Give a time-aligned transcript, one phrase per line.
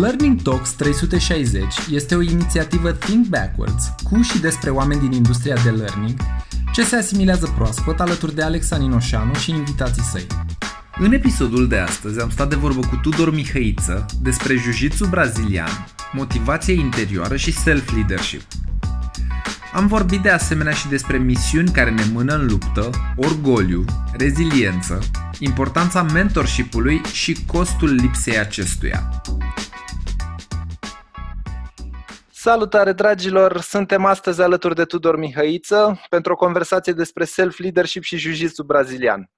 [0.00, 5.70] Learning Talks 360 este o inițiativă Think Backwards cu și despre oameni din industria de
[5.70, 6.20] learning
[6.72, 10.26] ce se asimilează proaspăt alături de Alex Aninoșanu și invitații săi.
[10.98, 16.74] În episodul de astăzi am stat de vorbă cu Tudor Mihăiță despre jiu brazilian, motivație
[16.74, 18.42] interioară și self-leadership.
[19.74, 24.98] Am vorbit de asemenea și despre misiuni care ne mână în luptă, orgoliu, reziliență,
[25.40, 29.10] importanța mentorship-ului și costul lipsei acestuia.
[32.30, 33.60] Salutare dragilor!
[33.60, 39.30] Suntem astăzi alături de Tudor Mihăiță pentru o conversație despre self-leadership și jiu brazilian.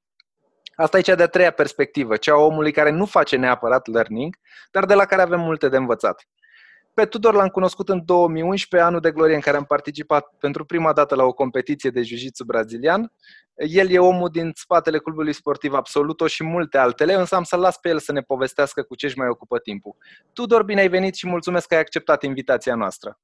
[0.76, 4.36] Asta e cea de-a treia perspectivă, cea a omului care nu face neapărat learning,
[4.70, 6.28] dar de la care avem multe de învățat.
[6.94, 10.92] Pe Tudor l-am cunoscut în 2011, anul de glorie în care am participat pentru prima
[10.92, 13.12] dată la o competiție de jiu brazilian.
[13.54, 17.76] El e omul din spatele clubului sportiv Absoluto și multe altele, însă am să las
[17.76, 19.96] pe el să ne povestească cu ce își mai ocupă timpul.
[20.32, 23.18] Tudor, bine ai venit și mulțumesc că ai acceptat invitația noastră.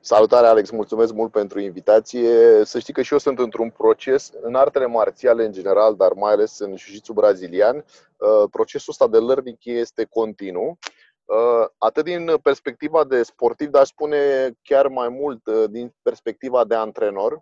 [0.00, 0.70] Salutare, Alex!
[0.70, 2.64] Mulțumesc mult pentru invitație.
[2.64, 6.32] Să știi că și eu sunt într-un proces în artele marțiale în general, dar mai
[6.32, 7.76] ales în jiu brazilian.
[7.76, 11.05] Uh, procesul ăsta de learning este continuu Uh,
[11.78, 17.40] atât din perspectiva de sportiv, dar spune chiar mai mult uh, din perspectiva de antrenor,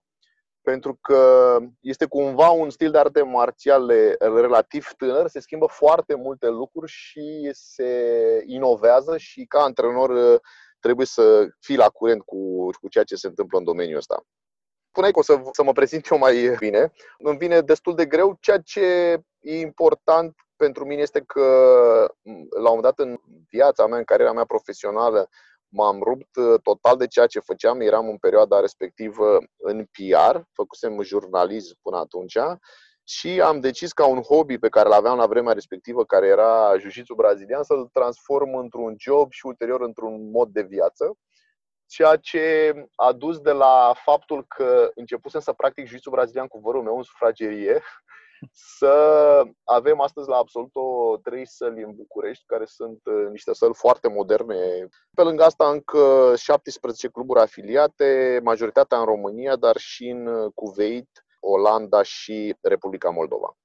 [0.62, 6.48] pentru că este cumva un stil de arte marțiale relativ tânăr, se schimbă foarte multe
[6.48, 10.41] lucruri și se inovează și ca antrenor uh,
[10.80, 14.22] trebuie să fii la curent cu, cu ceea ce se întâmplă în domeniul ăsta.
[14.91, 16.92] Puneai că o să, să mă prezint eu mai bine.
[17.19, 18.36] Îmi vine destul de greu.
[18.41, 18.80] Ceea ce
[19.41, 21.47] e important pentru mine este că
[22.50, 23.16] la un moment dat în
[23.48, 25.28] viața mea, în cariera mea profesională,
[25.69, 27.80] m-am rupt uh, total de ceea ce făceam.
[27.80, 32.38] Eram în perioada respectivă în PR, făcusem jurnalism până atunci
[33.06, 36.78] și am decis ca un hobby pe care îl aveam la vremea respectivă, care era
[36.78, 41.16] jiu brazilian, să-l transform într-un job și ulterior într-un mod de viață.
[41.86, 46.82] Ceea ce a dus de la faptul că începusem să practic jiu brazilian cu vărul
[46.82, 47.82] meu în sufragerie,
[48.53, 48.94] să
[49.65, 54.09] avem astăzi la Absolut o trei săli în București, care sunt uh, niște săli foarte
[54.09, 54.88] moderne.
[55.15, 61.09] Pe lângă asta încă 17 cluburi afiliate, majoritatea în România, dar și în uh, Cuveit,
[61.41, 63.56] Olanda și Republica Moldova.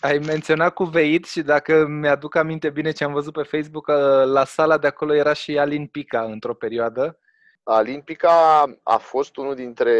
[0.00, 3.94] Ai menționat Cuveit și dacă mi-aduc aminte bine ce am văzut pe Facebook, uh,
[4.24, 7.18] la sala de acolo era și Alin Pica într-o perioadă.
[7.62, 9.94] Alin Pica a fost unul dintre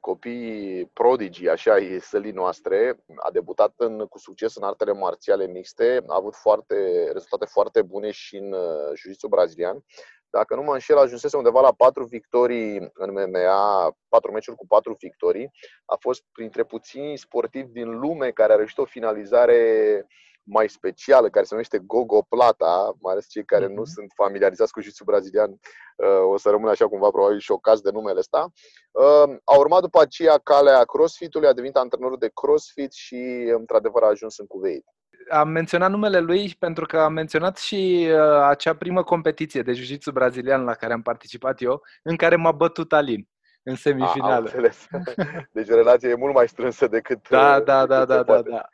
[0.00, 3.04] copiii prodigii, așa e sălii noastre.
[3.16, 6.74] A debutat în, cu succes în artele marțiale mixte, a avut foarte,
[7.12, 9.84] rezultate foarte bune și în uh, jiu brazilian.
[10.30, 14.96] Dacă nu mă înșel, ajunsese undeva la patru victorii în MMA, patru meciuri cu patru
[14.98, 15.50] victorii.
[15.84, 20.06] A fost printre puțini sportivi din lume care a reușit o finalizare
[20.42, 23.90] mai specială, care se numește Gogo Plata, mai ales cei care nu mhm.
[23.90, 28.18] sunt familiarizați cu jiu brazilian, uh, o să rămână așa cumva probabil șocați de numele
[28.18, 28.52] ăsta.
[28.90, 34.06] Uh, a urmat după aceea calea CrossFit-ului, a devenit antrenorul de CrossFit și, într-adevăr, a
[34.06, 34.84] ajuns în Cuveit.
[35.30, 40.12] Am menționat numele lui pentru că am menționat și uh, acea primă competiție de jiu
[40.12, 43.28] brazilian la care am participat eu, în care m-a bătut Alin
[43.62, 44.50] în semifinală.
[44.54, 44.98] A,
[45.52, 48.68] deci relația e mult mai strânsă decât Da, da, da, da, da, da.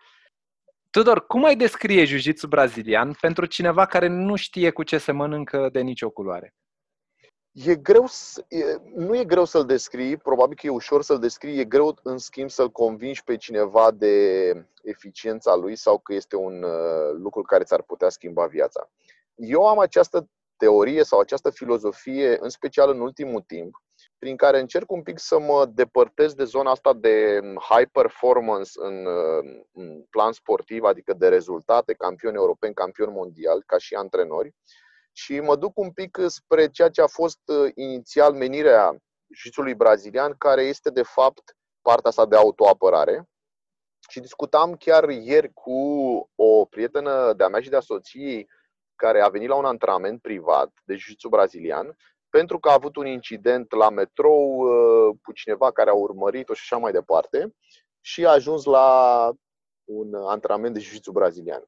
[0.90, 5.68] Tudor, cum ai descrie jiu brazilian pentru cineva care nu știe cu ce se mănâncă
[5.72, 6.54] de nicio culoare?
[7.52, 8.06] E greu,
[8.48, 12.18] e, nu e greu să-l descrii, probabil că e ușor să-l descrii, e greu în
[12.18, 17.64] schimb să-l convingi pe cineva de eficiența lui sau că este un uh, lucru care
[17.64, 18.90] ți-ar putea schimba viața.
[19.34, 23.82] Eu am această teorie sau această filozofie, în special în ultimul timp,
[24.18, 29.06] prin care încerc un pic să mă depărtez de zona asta de high performance în,
[29.72, 34.54] în plan sportiv, adică de rezultate, campioni europeni, campioni mondiali, ca și antrenori,
[35.12, 38.96] și mă duc un pic spre ceea ce a fost uh, inițial menirea
[39.28, 43.28] jiu brazilian, care este de fapt partea asta de autoapărare.
[44.08, 45.80] Și discutam chiar ieri cu
[46.34, 48.48] o prietenă de-a mea și de-a soției
[48.94, 51.96] care a venit la un antrenament privat de jiu brazilian
[52.30, 56.62] pentru că a avut un incident la metrou uh, cu cineva care a urmărit-o și
[56.64, 57.54] așa mai departe
[58.00, 59.30] și a ajuns la
[59.84, 61.64] un antrenament de jiu brazilian.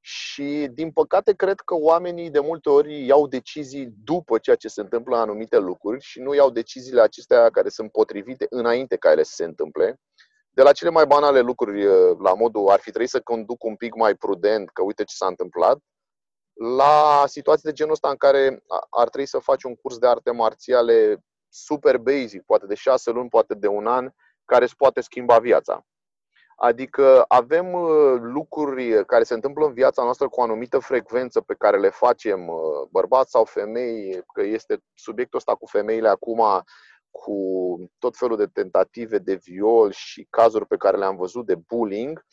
[0.00, 4.80] Și, din păcate, cred că oamenii de multe ori iau decizii după ceea ce se
[4.80, 9.22] întâmplă în anumite lucruri și nu iau deciziile acestea care sunt potrivite înainte ca ele
[9.22, 10.00] să se întâmple.
[10.50, 13.76] De la cele mai banale lucruri, uh, la modul ar fi trebuit să conduc un
[13.76, 15.78] pic mai prudent, că uite ce s-a întâmplat,
[16.58, 20.30] la situații de genul ăsta în care ar trebui să faci un curs de arte
[20.30, 24.10] marțiale super basic, poate de șase luni, poate de un an,
[24.44, 25.86] care îți poate schimba viața.
[26.56, 31.54] Adică avem uh, lucruri care se întâmplă în viața noastră cu o anumită frecvență pe
[31.54, 36.42] care le facem, uh, bărbați sau femei, că este subiectul ăsta cu femeile acum,
[37.10, 37.36] cu
[37.98, 42.24] tot felul de tentative de viol și cazuri pe care le-am văzut de bullying.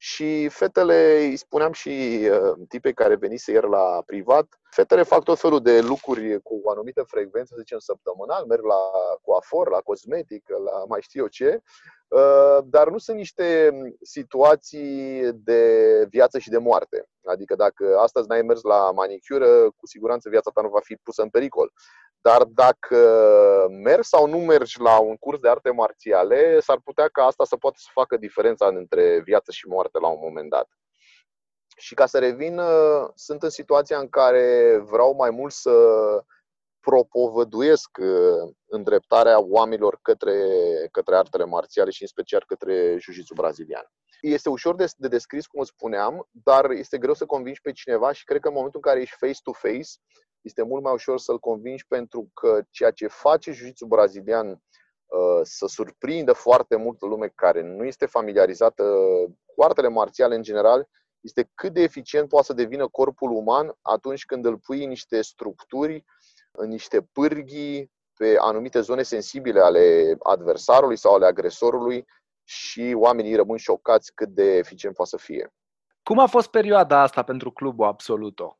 [0.00, 1.88] Și fetele, îi spuneam și
[2.30, 6.70] uh, tipei care venise ieri la privat, fetele fac tot felul de lucruri cu o
[6.70, 8.80] anumită frecvență, să zicem săptămânal, merg la
[9.22, 11.97] coafor, la cosmetic, la mai știu eu ce, uh,
[12.64, 13.70] dar nu sunt niște
[14.02, 17.08] situații de viață și de moarte.
[17.24, 21.22] Adică dacă astăzi n-ai mers la manicură, cu siguranță viața ta nu va fi pusă
[21.22, 21.72] în pericol.
[22.20, 22.98] Dar dacă
[23.70, 27.56] mergi sau nu mergi la un curs de arte marțiale, s-ar putea ca asta să
[27.56, 30.68] poată să facă diferența între viață și moarte la un moment dat.
[31.76, 32.60] Și ca să revin,
[33.14, 35.72] sunt în situația în care vreau mai mult să
[36.80, 37.90] propovăduiesc
[38.66, 40.34] îndreptarea oamenilor către,
[40.90, 43.92] către artele marțiale și în special către jiu brazilian.
[44.20, 48.24] Este ușor de, de descris, cum spuneam, dar este greu să convingi pe cineva și
[48.24, 49.90] cred că în momentul în care ești face-to-face,
[50.40, 55.66] este mult mai ușor să-l convingi pentru că ceea ce face jiu brazilian uh, să
[55.66, 58.84] surprindă foarte multă lume care nu este familiarizată
[59.44, 60.88] cu artele marțiale în general,
[61.20, 65.22] este cât de eficient poate să devină corpul uman atunci când îl pui în niște
[65.22, 66.04] structuri,
[66.58, 72.06] în niște pârghii, pe anumite zone sensibile ale adversarului sau ale agresorului
[72.44, 75.52] și oamenii rămân șocați cât de eficient poate să fie.
[76.02, 78.58] Cum a fost perioada asta pentru clubul Absoluto?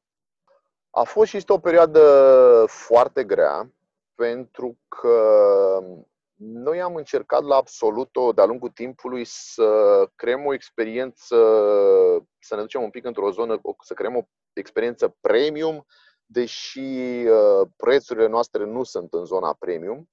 [0.91, 3.73] A fost și este o perioadă foarte grea,
[4.15, 5.19] pentru că
[6.35, 11.37] noi am încercat la Absoluto de-a lungul timpului să creăm o experiență,
[12.39, 14.23] să ne ducem un pic într-o zonă, să creăm o
[14.53, 15.87] experiență premium,
[16.31, 16.79] deși
[17.27, 20.09] uh, prețurile noastre nu sunt în zona premium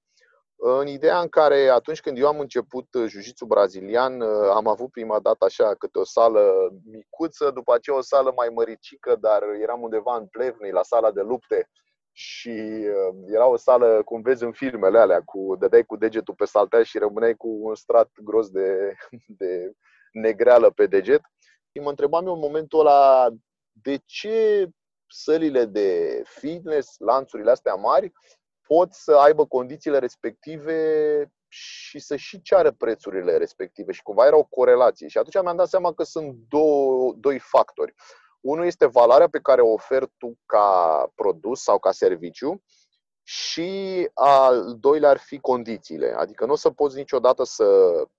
[0.58, 4.92] în ideea în care atunci când eu am început uh, jiu brazilian, uh, am avut
[4.92, 9.82] prima dată așa câte o sală micuță, după aceea o sală mai măricică, dar eram
[9.82, 11.70] undeva în Plevnei, la sala de lupte
[12.12, 16.46] și uh, era o sală, cum vezi în filmele alea, cu dădeai cu degetul pe
[16.46, 18.96] salteaș și rămâneai cu un strat gros de,
[19.40, 19.72] de
[20.12, 21.22] negreală pe deget.
[21.72, 23.30] Și mă întrebam eu în momentul ăla
[23.72, 24.68] de ce
[25.16, 28.12] sălile de fitness, lanțurile astea mari,
[28.68, 34.44] pot să aibă condițiile respective și să și ceară prețurile respective și cumva era o
[34.44, 35.08] corelație.
[35.08, 37.94] Și atunci mi-am dat seama că sunt două, doi factori.
[38.42, 42.64] Unul este valoarea pe care o oferi tu ca produs sau ca serviciu
[43.24, 46.14] și al doilea ar fi condițiile.
[46.18, 47.66] Adică nu o să poți niciodată să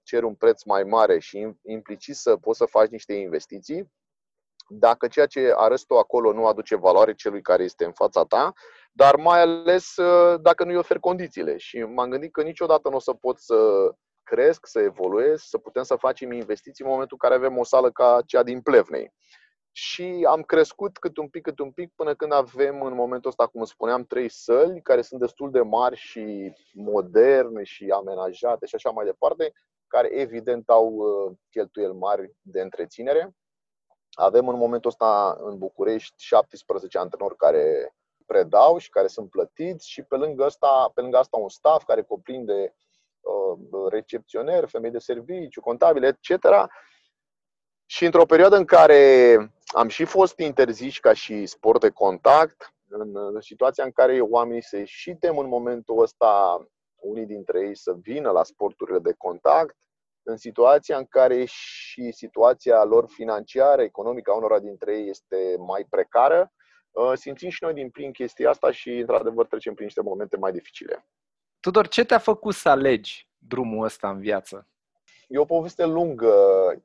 [0.03, 3.91] ceri un preț mai mare și implicit să poți să faci niște investiții
[4.69, 8.53] dacă ceea ce arăți tu acolo nu aduce valoare celui care este în fața ta,
[8.93, 11.57] dar mai ales uh, dacă nu-i oferi condițiile.
[11.57, 13.91] Și m-am gândit că niciodată nu o să pot să
[14.23, 17.91] cresc, să evoluez, să putem să facem investiții în momentul în care avem o sală
[17.91, 19.13] ca cea din Plevnei.
[19.73, 23.47] Și am crescut cât un pic, cât un pic, până când avem în momentul ăsta,
[23.47, 28.91] cum spuneam, trei săli care sunt destul de mari și moderne și amenajate și așa
[28.91, 29.53] mai departe,
[29.87, 33.35] care evident au uh, cheltuieli mari de întreținere
[34.19, 37.95] avem în momentul ăsta în București 17 antrenori care
[38.27, 42.03] predau și care sunt plătiți și pe lângă asta, pe lângă asta un staff care
[42.03, 42.75] cuprinde
[43.21, 46.47] uh, recepționeri, femei de serviciu, contabile, etc.
[47.87, 49.37] Și într-o perioadă în care
[49.67, 54.85] am și fost interziși ca și sport de contact, în situația în care oamenii se
[54.85, 59.77] și tem în momentul ăsta, unii dintre ei să vină la sporturile de contact,
[60.27, 65.87] în situația în care și situația lor financiară, economică a unora dintre ei este mai
[65.91, 66.53] precară,
[66.91, 70.53] uh, simțim și noi din plin chestia asta și, într-adevăr, trecem prin niște momente mai
[70.53, 71.07] dificile.
[71.61, 74.69] Tudor, ce te-a făcut să alegi drumul ăsta în viață?
[75.29, 76.35] E o poveste lungă.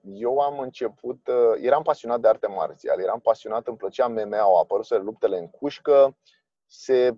[0.03, 4.59] Eu am început, uh, eram pasionat de arte marțiale, eram pasionat, îmi plăcea MMA, au
[4.59, 6.17] apărut luptele în cușcă,
[6.65, 7.17] se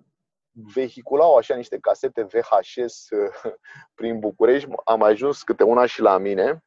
[0.54, 3.08] vehiculau așa niște casete VHS
[3.98, 6.64] prin București, am ajuns câte una și la mine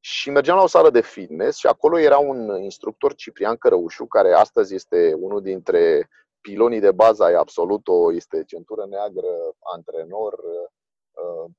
[0.00, 4.32] și mergeam la o sală de fitness și acolo era un instructor Ciprian Cărăușu, care
[4.32, 6.08] astăzi este unul dintre
[6.40, 9.28] pilonii de bază ai Absoluto, este centură neagră,
[9.74, 11.50] antrenor, uh,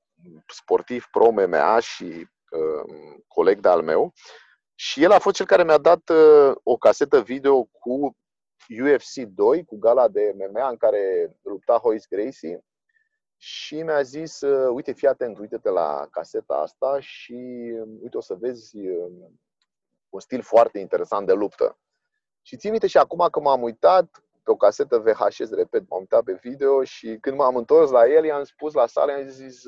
[0.46, 4.12] sportiv pro MMA și uh, coleg de-al meu.
[4.74, 8.16] Și el a fost cel care mi-a dat uh, o casetă video cu
[8.68, 12.64] UFC 2 cu gala de MMA în care lupta Hoist Gracie
[13.42, 17.34] și mi-a zis, uh, uite, fii atent, uite-te la caseta asta și
[17.80, 19.40] um, uite, o să vezi um,
[20.08, 21.78] un stil foarte interesant de luptă.
[22.42, 26.22] Și țin minte și acum că m-am uitat, pe o casetă VHS, repet, m-am uitat
[26.22, 29.62] pe video și când m-am întors la el, i-am spus la sală, i-am zis,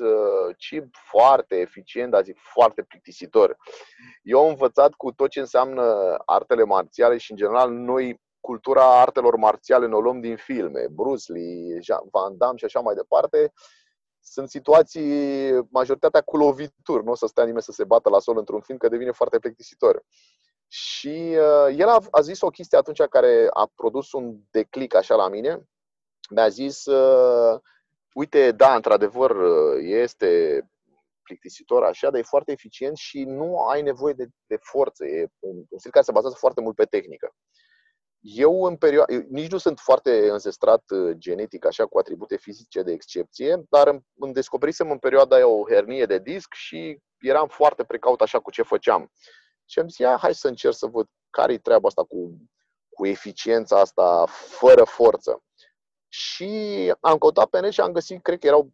[0.57, 3.57] chip foarte eficient, dar zic foarte plictisitor.
[4.21, 9.35] Eu am învățat cu tot ce înseamnă artele marțiale și, în general, noi cultura artelor
[9.35, 11.79] marțiale ne o luăm din filme, Bruce Lee,
[12.11, 13.53] Van Damme și așa mai departe,
[14.23, 18.37] sunt situații, majoritatea cu lovituri, nu o să stea nimeni să se bată la sol
[18.37, 20.03] într-un film, că devine foarte plictisitor.
[20.67, 25.15] Și uh, el a, a zis o chestie atunci care a produs un declic așa
[25.15, 25.69] la mine.
[26.29, 27.59] Mi-a zis, uh,
[28.13, 30.61] uite, da, într-adevăr, uh, este
[31.23, 35.05] plictisitor așa, dar e foarte eficient și nu ai nevoie de, de forță.
[35.05, 37.35] E un, un stil care se bazează foarte mult pe tehnică.
[38.25, 42.91] Eu, în perioada, nici nu sunt foarte înzestrat uh, genetic, așa, cu atribute fizice de
[42.91, 48.21] excepție, dar îmi descoperisem în perioada aia o hernie de disc și eram foarte precaut
[48.21, 49.11] așa cu ce făceam.
[49.65, 52.37] Și am zis, hai să încerc să văd care e treaba asta cu,
[52.89, 55.43] cu eficiența asta fără forță.
[56.07, 56.49] Și
[56.99, 58.73] am căutat pe net și am găsit, cred că erau,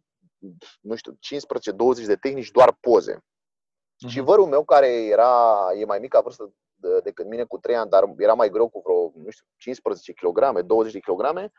[0.80, 1.18] nu știu,
[2.02, 3.16] 15-20 de tehnici, doar poze.
[3.16, 4.08] Mm-hmm.
[4.08, 6.54] Și vărul meu, care era, e mai mic ca vârstă
[7.02, 10.60] decât mine cu 3 ani, dar era mai greu cu vreo, nu știu, 15 kg,
[10.60, 11.50] 20 de kg,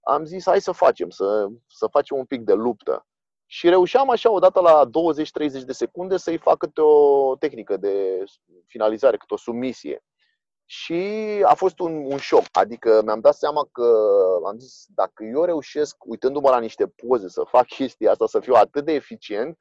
[0.00, 3.06] am zis hai să facem, să, să facem un pic de luptă.
[3.46, 8.24] Și reușeam așa, odată la 20-30 de secunde, să-i fac câte o tehnică de
[8.66, 10.04] finalizare, câte o submisie.
[10.66, 11.02] Și
[11.44, 12.42] a fost un, un șoc.
[12.52, 13.96] Adică mi-am dat seama că
[14.46, 18.54] am zis, dacă eu reușesc, uitându-mă la niște poze, să fac chestia asta, să fiu
[18.54, 19.58] atât de eficient,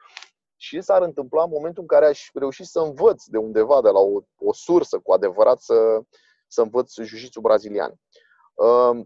[0.63, 3.99] și s-ar întâmpla în momentul în care aș reuși să învăț de undeva, de la
[3.99, 6.01] o, o sursă cu adevărat, să,
[6.47, 7.93] să învăț jiu brazilian.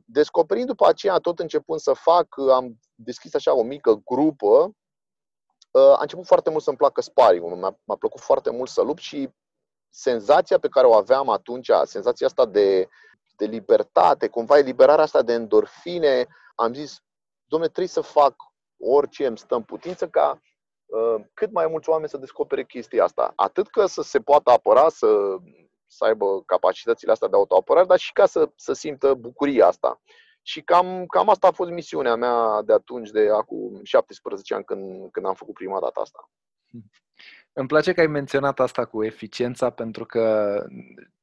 [0.06, 4.72] Descoperind după aceea, tot începând să fac, am deschis așa o mică grupă,
[5.72, 9.30] a început foarte mult să-mi placă sparring m-a, m-a plăcut foarte mult să lupt și
[9.90, 12.88] senzația pe care o aveam atunci, senzația asta de,
[13.36, 17.00] de libertate, cumva eliberarea asta de endorfine, am zis,
[17.44, 18.36] domne, trebuie să fac
[18.80, 20.57] orice îmi stă în putință ca Uh,
[21.34, 23.34] cât mai mulți oameni să descopere chestia asta.
[23.36, 25.38] Atât că să se poată apăra, să,
[25.88, 30.02] să aibă capacitățile astea de autoapărare, dar și ca să, să simtă bucuria asta.
[30.42, 35.12] Și cam, cam asta a fost misiunea mea de atunci, de acum 17 ani, când,
[35.12, 36.30] când am făcut prima dată asta.
[37.54, 40.64] Îmi place că ai menționat asta cu eficiența, pentru că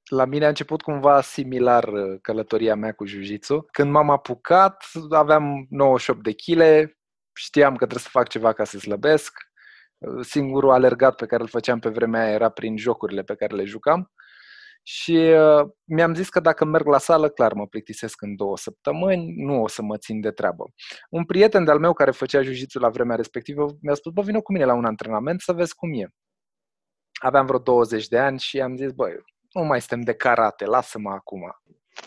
[0.04, 5.66] la mine a început cumva similar uh, călătoria mea cu jiu Când m-am apucat, aveam
[5.70, 6.92] 98 de kg,
[7.34, 9.32] știam că trebuie să fac ceva ca să slăbesc,
[10.20, 13.64] Singurul alergat pe care îl făceam pe vremea aia era prin jocurile pe care le
[13.64, 14.12] jucam.
[14.86, 19.34] Și uh, mi-am zis că dacă merg la sală, clar mă plictisesc în două săptămâni,
[19.36, 20.64] nu o să mă țin de treabă.
[21.10, 24.52] Un prieten de-al meu care făcea jiu la vremea respectivă mi-a spus, bă, vină cu
[24.52, 26.08] mine la un antrenament să vezi cum e.
[27.20, 29.12] Aveam vreo 20 de ani și am zis, băi,
[29.52, 31.40] nu mai suntem de karate, lasă-mă acum.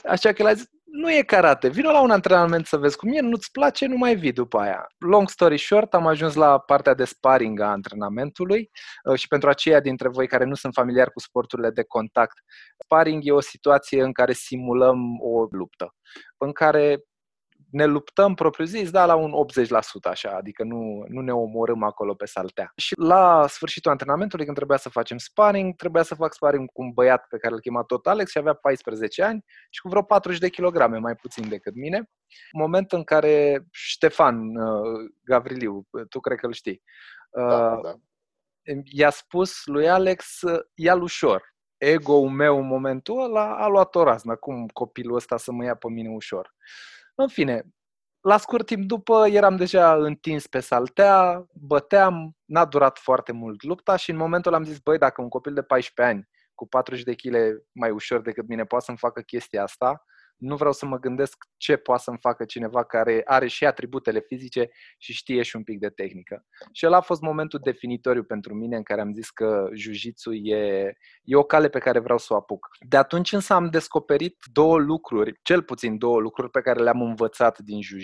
[0.04, 3.20] Așa că l-a zis, nu e karate, vino la un antrenament să vezi cum e,
[3.20, 4.88] nu-ți place, nu mai vii după aia.
[4.98, 8.70] Long story short, am ajuns la partea de sparring a antrenamentului
[9.04, 12.38] uh, și pentru aceia dintre voi care nu sunt familiari cu sporturile de contact,
[12.84, 15.96] sparring e o situație în care simulăm o luptă,
[16.38, 17.04] în care
[17.72, 19.34] ne luptăm propriu-zis, da, la un
[19.66, 19.70] 80%
[20.04, 22.72] așa, adică nu, nu ne omorâm acolo pe saltea.
[22.76, 26.92] Și la sfârșitul antrenamentului, când trebuia să facem sparring, trebuia să fac sparring cu un
[26.92, 30.40] băiat pe care îl chema tot Alex și avea 14 ani și cu vreo 40
[30.40, 32.10] de kilograme, mai puțin decât mine.
[32.52, 36.82] Moment în care Ștefan uh, Gavriliu, tu cred că îl știi,
[37.32, 37.94] da, uh, da.
[38.84, 40.40] i-a spus lui Alex,
[40.74, 44.36] ia-l ușor, ego-ul meu în momentul ăla a luat o raznă.
[44.36, 46.56] Cum copilul ăsta să mă ia pe mine ușor?
[47.20, 47.64] În fine,
[48.22, 53.96] la scurt timp după eram deja întins pe saltea, băteam, n-a durat foarte mult lupta
[53.96, 57.14] și în momentul am zis, băi, dacă un copil de 14 ani cu 40 de
[57.14, 57.36] kg
[57.72, 60.04] mai ușor decât mine poate să-mi facă chestia asta,
[60.38, 64.70] nu vreau să mă gândesc ce poate să-mi facă cineva care are și atributele fizice
[64.98, 66.46] și știe și un pic de tehnică.
[66.72, 70.94] Și ăla a fost momentul definitoriu pentru mine în care am zis că jiu e,
[71.24, 72.68] e o cale pe care vreau să o apuc.
[72.88, 77.60] De atunci însă am descoperit două lucruri, cel puțin două lucruri pe care le-am învățat
[77.60, 77.98] din jiu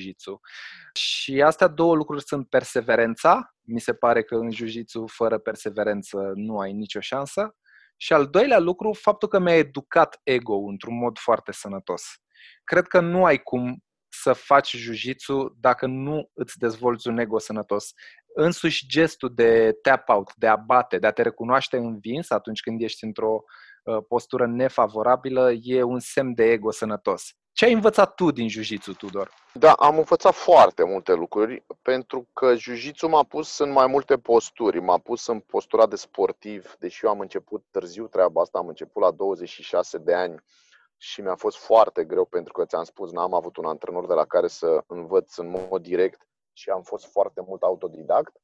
[0.93, 6.59] Și astea două lucruri sunt perseverența, mi se pare că în jiu fără perseverență nu
[6.59, 7.55] ai nicio șansă,
[7.97, 12.22] și al doilea lucru, faptul că mi-a educat ego într-un mod foarte sănătos.
[12.63, 13.83] Cred că nu ai cum
[14.21, 17.93] să faci jiu dacă nu îți dezvolți un ego sănătos.
[18.35, 23.03] Însuși gestul de tap-out, de a bate, de a te recunoaște învins atunci când ești
[23.03, 23.43] într-o
[23.83, 27.35] uh, postură nefavorabilă, e un semn de ego sănătos.
[27.53, 29.33] Ce ai învățat tu din jiu Tudor?
[29.53, 34.79] Da, am învățat foarte multe lucruri, pentru că jiu m-a pus în mai multe posturi.
[34.79, 39.01] M-a pus în postura de sportiv, deși eu am început târziu treaba asta, am început
[39.01, 40.43] la 26 de ani
[41.03, 44.25] și mi-a fost foarte greu pentru că ți-am spus, n-am avut un antrenor de la
[44.25, 48.35] care să învăț în mod direct și am fost foarte mult autodidact.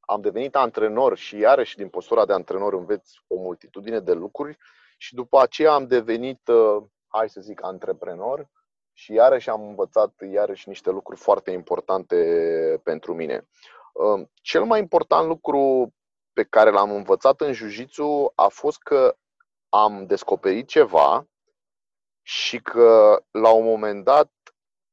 [0.00, 4.58] Am devenit antrenor și iarăși din postura de antrenor înveți o multitudine de lucruri
[4.98, 8.48] și după aceea am devenit, uh, hai să zic, antreprenor
[8.92, 13.48] și iarăși am învățat iarăși niște lucruri foarte importante pentru mine.
[13.92, 15.92] Uh, cel mai important lucru
[16.32, 19.16] pe care l-am învățat în jiu a fost că
[19.68, 21.28] am descoperit ceva
[22.26, 24.32] și că la un moment dat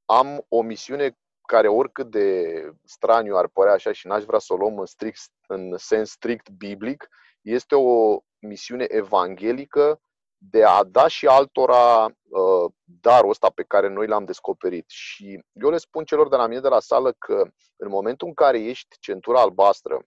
[0.06, 2.46] am o misiune care oricât de
[2.84, 6.50] straniu ar părea așa și n-aș vrea să o luăm în, strict, în sens strict
[6.50, 7.10] biblic,
[7.42, 10.02] este o misiune evanghelică
[10.38, 14.90] de a da și altora uh, darul ăsta pe care noi l-am descoperit.
[14.90, 18.34] Și eu le spun celor de la mine de la sală că în momentul în
[18.34, 20.06] care ești centura albastră,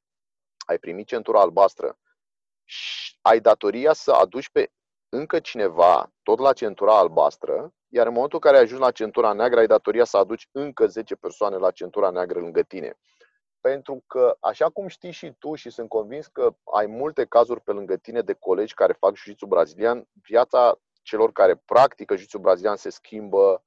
[0.67, 1.99] ai primit centura albastră,
[2.65, 4.71] și ai datoria să aduci pe
[5.15, 9.33] încă cineva tot la centura albastră, iar în momentul în care ai ajuns la centura
[9.33, 12.99] neagră, ai datoria să aduci încă 10 persoane la centura neagră lângă tine.
[13.61, 17.73] Pentru că, așa cum știi și tu și sunt convins că ai multe cazuri pe
[17.73, 22.91] lângă tine de colegi care fac jiu brazilian, viața celor care practică jiu brazilian se
[22.91, 23.65] schimbă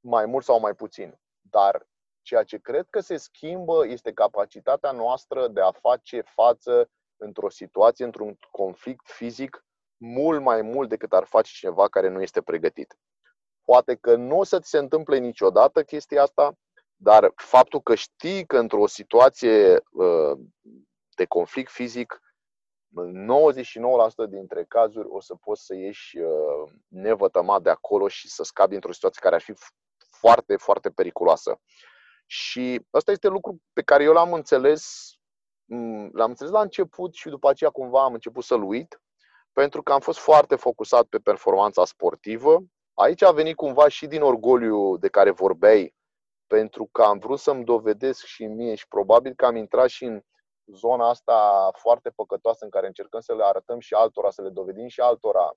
[0.00, 1.20] mai mult sau mai puțin.
[1.40, 1.86] Dar
[2.22, 8.04] ceea ce cred că se schimbă este capacitatea noastră de a face față într-o situație,
[8.04, 9.64] într-un conflict fizic,
[10.00, 12.98] mult mai mult decât ar face cineva care nu este pregătit.
[13.64, 16.52] Poate că nu o să ți se întâmple niciodată chestia asta,
[16.96, 20.38] dar faptul că știi că într-o situație uh,
[21.14, 22.20] de conflict fizic,
[22.94, 23.28] în
[24.26, 28.74] 99% dintre cazuri o să poți să ieși uh, nevătămat de acolo și să scapi
[28.74, 29.54] într-o situație care ar fi
[30.10, 31.60] foarte, foarte periculoasă.
[32.26, 35.12] Și ăsta este lucru pe care eu l-am înțeles,
[35.64, 39.00] mm, l-am înțeles la început și după aceea cumva am început să-l uit,
[39.52, 42.62] pentru că am fost foarte focusat pe performanța sportivă.
[42.94, 45.94] Aici a venit cumva și din orgoliu de care vorbeai,
[46.46, 50.22] pentru că am vrut să-mi dovedesc și mie și probabil că am intrat și în
[50.74, 54.86] zona asta foarte păcătoasă în care încercăm să le arătăm și altora, să le dovedim
[54.86, 55.52] și altora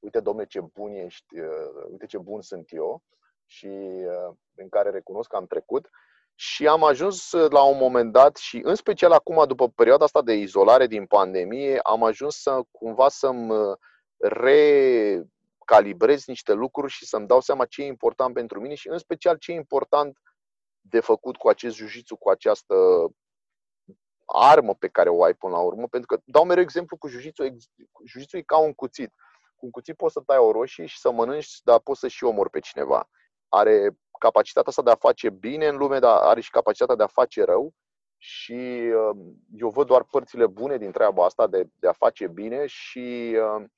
[0.00, 3.02] uite, domne, ce bun ești, uh, uite ce bun sunt eu
[3.46, 5.90] și uh, în care recunosc că am trecut.
[6.38, 10.32] Și am ajuns la un moment dat și în special acum, după perioada asta de
[10.32, 13.76] izolare din pandemie, am ajuns să cumva să-mi uh,
[14.18, 19.36] recalibrez niște lucruri și să-mi dau seama ce e important pentru mine și în special
[19.36, 20.18] ce e important
[20.80, 22.74] de făcut cu acest jiu cu această
[24.24, 27.18] armă pe care o ai până la urmă, pentru că dau mereu exemplu cu jiu
[28.04, 29.12] jiu e ca un cuțit.
[29.56, 32.24] Cu un cuțit poți să tai o roșie și să mănânci, dar poți să și
[32.24, 33.08] omori pe cineva.
[33.48, 37.06] Are capacitatea asta de a face bine în lume, dar are și capacitatea de a
[37.06, 37.74] face rău.
[38.18, 42.66] Și um, eu văd doar părțile bune din treaba asta de, de a face bine
[42.66, 43.72] și, um,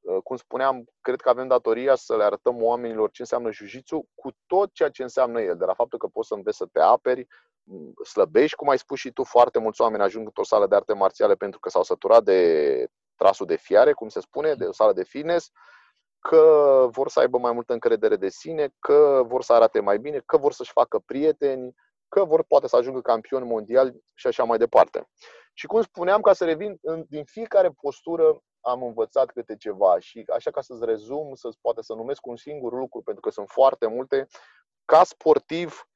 [0.00, 4.30] uh, cum spuneam, cred că avem datoria să le arătăm oamenilor ce înseamnă jiu cu
[4.46, 7.26] tot ceea ce înseamnă el, de la faptul că poți să înveți să te aperi,
[8.04, 11.34] slăbești, cum ai spus și tu, foarte mulți oameni ajung într-o sală de arte marțiale
[11.34, 15.04] pentru că s-au săturat de trasul de fiare, cum se spune, de o sală de
[15.04, 15.50] fitness,
[16.20, 20.22] că vor să aibă mai multă încredere de sine, că vor să arate mai bine,
[20.26, 21.74] că vor să-și facă prieteni,
[22.08, 25.08] că vor poate să ajungă campioni mondiali și așa mai departe.
[25.54, 30.50] Și cum spuneam, ca să revin, din fiecare postură am învățat câte ceva și așa
[30.50, 34.26] ca să-ți rezum, să poate să numesc un singur lucru, pentru că sunt foarte multe,
[34.84, 35.88] ca sportiv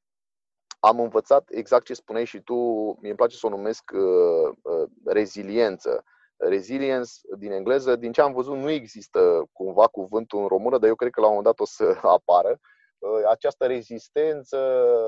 [0.79, 2.55] am învățat exact ce spuneai și tu,
[3.01, 6.05] mi îmi place să o numesc uh, uh, reziliență
[6.37, 10.95] resilience din engleză, din ce am văzut, nu există cumva cuvântul în română, dar eu
[10.95, 12.61] cred că la un moment dat o să apară.
[12.99, 14.59] Uh, această rezistență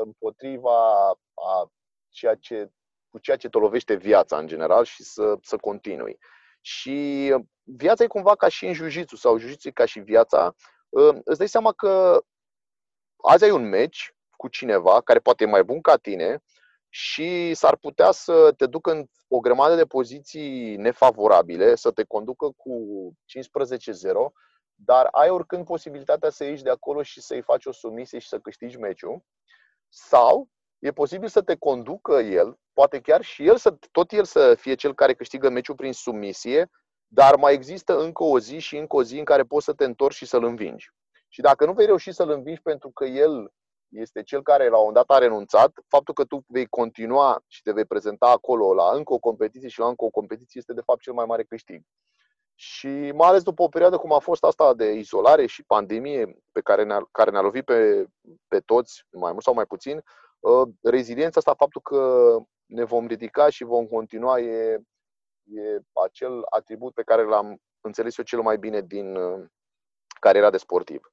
[0.04, 1.70] împotriva a
[2.08, 2.70] ceea ce,
[3.08, 6.18] cu ceea ce te lovește viața în general și să, să continui.
[6.60, 10.54] Și viața e cumva ca și în jiu sau jiu ca și viața.
[10.88, 12.22] Uh, îți dai seama că
[13.16, 16.42] azi ai un meci cu cineva care poate e mai bun ca tine,
[16.96, 22.50] și s-ar putea să te ducă în o grămadă de poziții nefavorabile, să te conducă
[22.56, 22.72] cu
[23.26, 24.32] 15-0,
[24.74, 28.38] dar ai oricând posibilitatea să ieși de acolo și să-i faci o sumisie și să
[28.38, 29.24] câștigi meciul.
[29.88, 34.54] Sau e posibil să te conducă el, poate chiar și el să, tot el să
[34.54, 36.70] fie cel care câștigă meciul prin sumisie,
[37.06, 39.84] dar mai există încă o zi și încă o zi în care poți să te
[39.84, 40.90] întorci și să-l învingi.
[41.28, 43.52] Și dacă nu vei reuși să-l învingi pentru că el
[43.94, 47.72] este cel care la un dat a renunțat, faptul că tu vei continua și te
[47.72, 51.00] vei prezenta acolo la încă o competiție și la încă o competiție este de fapt
[51.00, 51.82] cel mai mare câștig.
[52.54, 56.60] Și mai ales după o perioadă cum a fost asta de izolare și pandemie pe
[56.60, 58.06] care ne-a, care ne-a lovit pe,
[58.48, 60.02] pe toți, mai mult sau mai puțin,
[60.40, 64.82] uh, reziliența asta, faptul că ne vom ridica și vom continua e,
[65.44, 69.44] e acel atribut pe care l-am înțeles eu cel mai bine din uh,
[70.20, 71.12] cariera de sportiv.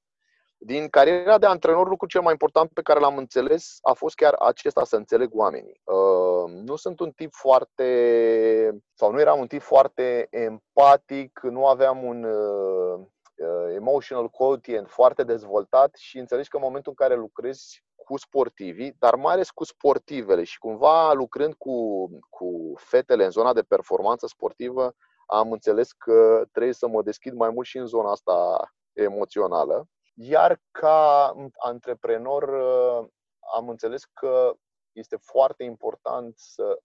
[0.64, 4.34] Din cariera de antrenor, lucrul cel mai important pe care l-am înțeles a fost chiar
[4.34, 5.82] acesta, să înțeleg oamenii.
[5.84, 12.04] Uh, nu sunt un tip foarte, sau nu eram un tip foarte empatic, nu aveam
[12.04, 13.00] un uh,
[13.36, 18.96] uh, emotional quotient foarte dezvoltat și înțelegi că în momentul în care lucrezi cu sportivii,
[19.00, 24.28] dar mai ales cu sportivele și cumva lucrând cu, cu fetele în zona de performanță
[24.28, 24.94] sportivă,
[25.26, 29.88] am înțeles că trebuie să mă deschid mai mult și în zona asta emoțională
[30.24, 33.08] iar ca antreprenor uh,
[33.56, 34.54] am înțeles că
[34.92, 36.80] este foarte important să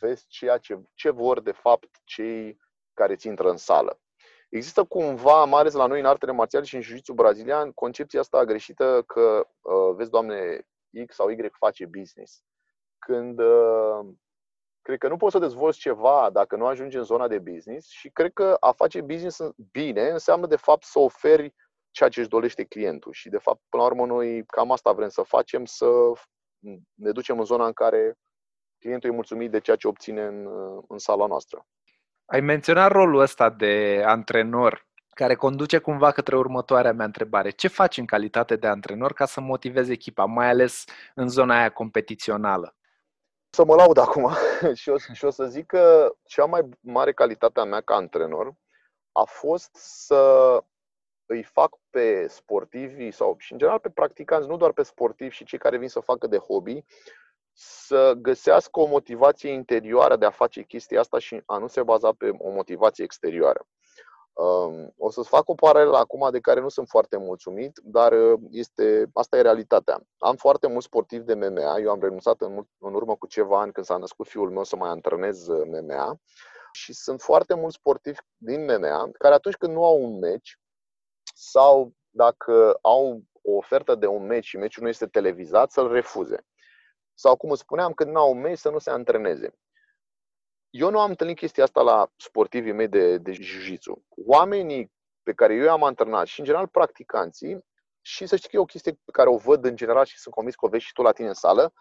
[0.00, 2.60] vezi ceea ce, ce vor de fapt cei
[2.92, 4.00] care ți intră în sală.
[4.48, 8.44] Există cumva, mai ales la noi în artele marțiale și în jiu brazilian, concepția asta
[8.44, 10.66] greșită că, uh, vezi, doamne,
[11.06, 12.42] X sau Y face business.
[12.98, 14.00] Când uh,
[14.82, 18.10] cred că nu poți să dezvolți ceva dacă nu ajungi în zona de business și
[18.10, 19.40] cred că a face business
[19.72, 21.54] bine înseamnă de fapt să oferi
[21.90, 23.12] ceea ce își dorește clientul.
[23.12, 25.86] Și, de fapt, până la urmă, noi cam asta vrem să facem, să
[26.94, 28.14] ne ducem în zona în care
[28.78, 30.48] clientul e mulțumit de ceea ce obține în,
[30.88, 31.66] în sala noastră.
[32.26, 34.86] Ai menționat rolul ăsta de antrenor
[35.18, 37.50] care conduce cumva către următoarea mea întrebare.
[37.50, 41.70] Ce faci în calitate de antrenor ca să motivezi echipa, mai ales în zona aia
[41.70, 42.76] competițională?
[43.50, 44.30] Să mă laud acum
[44.80, 48.54] și, o, și o să zic că cea mai mare calitate a mea ca antrenor
[49.12, 50.62] a fost să
[51.28, 55.44] îi fac pe sportivi sau și în general pe practicanți, nu doar pe sportivi și
[55.44, 56.84] cei care vin să facă de hobby,
[57.52, 62.12] să găsească o motivație interioară de a face chestia asta și a nu se baza
[62.12, 63.66] pe o motivație exterioară.
[64.32, 68.40] Um, o să-ți fac o paralelă acum de care nu sunt foarte mulțumit, dar uh,
[68.50, 70.00] este, asta e realitatea.
[70.18, 73.72] Am foarte mulți sportivi de MMA, eu am renunțat în, în urmă cu ceva ani
[73.72, 76.20] când s-a născut fiul meu să mai antrenez uh, MMA
[76.72, 80.58] și sunt foarte mulți sportivi din MMA care atunci când nu au un meci,
[81.40, 86.46] sau dacă au o ofertă de un meci și meciul nu este televizat, să-l refuze.
[87.14, 89.52] Sau, cum spuneam, când nu au un meci, să nu se antreneze.
[90.70, 94.04] Eu nu am întâlnit chestia asta la sportivii mei de, de jiu-jitsu.
[94.26, 97.66] Oamenii pe care eu i-am antrenat și, în general, practicanții,
[98.00, 100.34] și să știi că e o chestie pe care o văd în general și sunt
[100.34, 101.72] convins că o vezi și tu la tine în sală,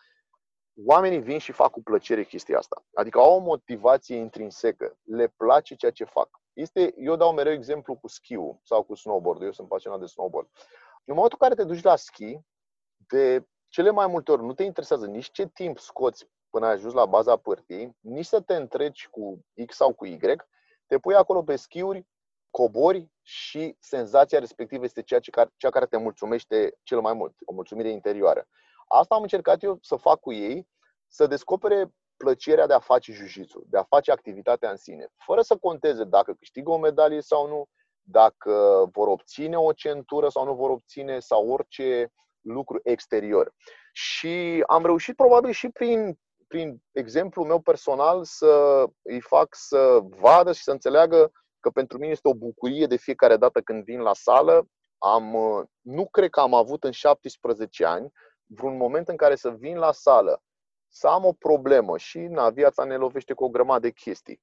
[0.86, 2.86] oamenii vin și fac cu plăcere chestia asta.
[2.94, 6.30] Adică au o motivație intrinsecă, le place ceea ce fac.
[6.58, 9.42] Este, eu dau mereu exemplu cu schiul sau cu snowboard.
[9.42, 10.50] Eu sunt pasionat de snowboard.
[11.06, 12.40] În momentul în care te duci la schi,
[13.08, 16.94] de cele mai multe ori nu te interesează nici ce timp scoți până ai ajuns
[16.94, 20.20] la baza pârtii, nici să te întreci cu X sau cu Y,
[20.88, 22.08] te pui acolo pe schiuri,
[22.50, 27.54] cobori și senzația respectivă este ceea ce, cea care te mulțumește cel mai mult, o
[27.54, 28.48] mulțumire interioară.
[28.88, 30.68] Asta am încercat eu să fac cu ei,
[31.08, 35.56] să descopere plăcerea de a face jiu de a face activitatea în sine, fără să
[35.56, 37.68] conteze dacă câștigă o medalie sau nu,
[38.02, 43.54] dacă vor obține o centură sau nu vor obține, sau orice lucru exterior.
[43.94, 50.52] Și am reușit probabil și prin, prin exemplul meu personal să îi fac să vadă
[50.52, 54.14] și să înțeleagă că pentru mine este o bucurie de fiecare dată când vin la
[54.14, 54.68] sală.
[54.98, 55.36] Am,
[55.82, 58.12] nu cred că am avut în 17 ani
[58.46, 60.42] vreun moment în care să vin la sală
[60.90, 64.42] să am o problemă și na, viața ne lovește cu o grămadă de chestii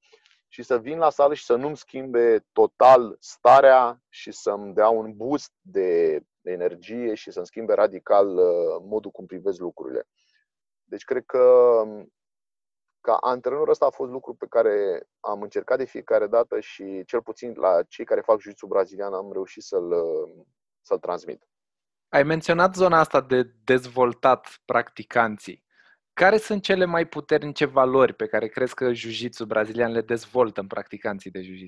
[0.48, 5.16] și să vin la sală și să nu-mi schimbe total starea și să-mi dea un
[5.16, 10.09] boost de energie și să-mi schimbe radical uh, modul cum privesc lucrurile.
[10.85, 11.38] Deci cred că
[11.85, 12.12] um,
[13.00, 17.22] ca antrenor ăsta a fost lucru pe care am încercat de fiecare dată și cel
[17.22, 20.44] puțin la cei care fac jiu brazilian am reușit să-l, uh,
[20.80, 21.48] să-l transmit.
[22.09, 25.63] Ai menționat zona asta de dezvoltat practicanții.
[26.14, 30.66] Care sunt cele mai puternice valori pe care crezi că jiu brazilian le dezvoltă în
[30.66, 31.66] practicanții de jiu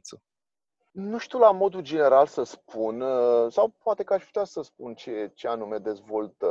[0.90, 4.94] Nu știu la modul general să spun, uh, sau poate că aș putea să spun
[4.94, 6.46] ce, ce anume dezvoltă.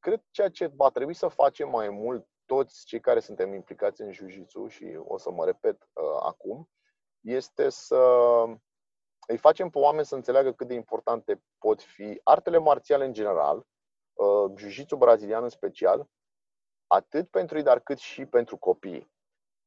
[0.00, 4.12] Cred ceea ce va trebui să facem mai mult toți cei care suntem implicați în
[4.12, 6.68] jiu și o să mă repet uh, acum,
[7.20, 7.96] este să
[9.26, 13.66] îi facem pe oameni să înțeleagă cât de importante pot fi artele marțiale în general,
[14.12, 16.08] uh, jiu brazilian în special,
[16.92, 19.10] atât pentru ei, dar cât și pentru copii.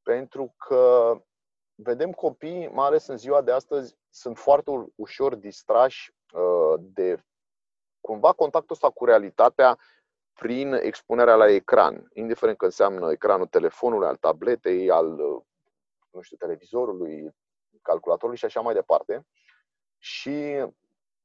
[0.02, 1.14] Pentru că
[1.76, 7.24] vedem copii, mai ales în ziua de astăzi, sunt foarte ușor distrași uh, de
[8.02, 9.78] cumva contactul ăsta cu realitatea
[10.34, 15.08] prin expunerea la ecran, indiferent că înseamnă ecranul telefonului, al tabletei, al
[16.10, 17.36] nu știu, televizorului,
[17.82, 19.26] calculatorului și așa mai departe.
[19.98, 20.66] Și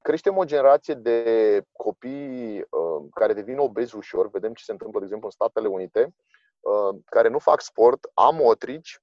[0.03, 4.31] creștem o generație de copii uh, care devin obezi ușor.
[4.31, 6.15] Vedem ce se întâmplă, de exemplu, în Statele Unite,
[6.61, 9.01] uh, care nu fac sport, amotrici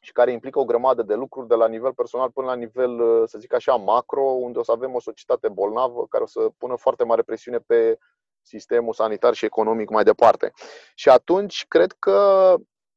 [0.00, 3.38] și care implică o grămadă de lucruri de la nivel personal până la nivel, să
[3.38, 7.04] zic așa, macro, unde o să avem o societate bolnavă care o să pună foarte
[7.04, 7.98] mare presiune pe
[8.42, 10.52] sistemul sanitar și economic mai departe.
[10.94, 12.54] Și atunci cred că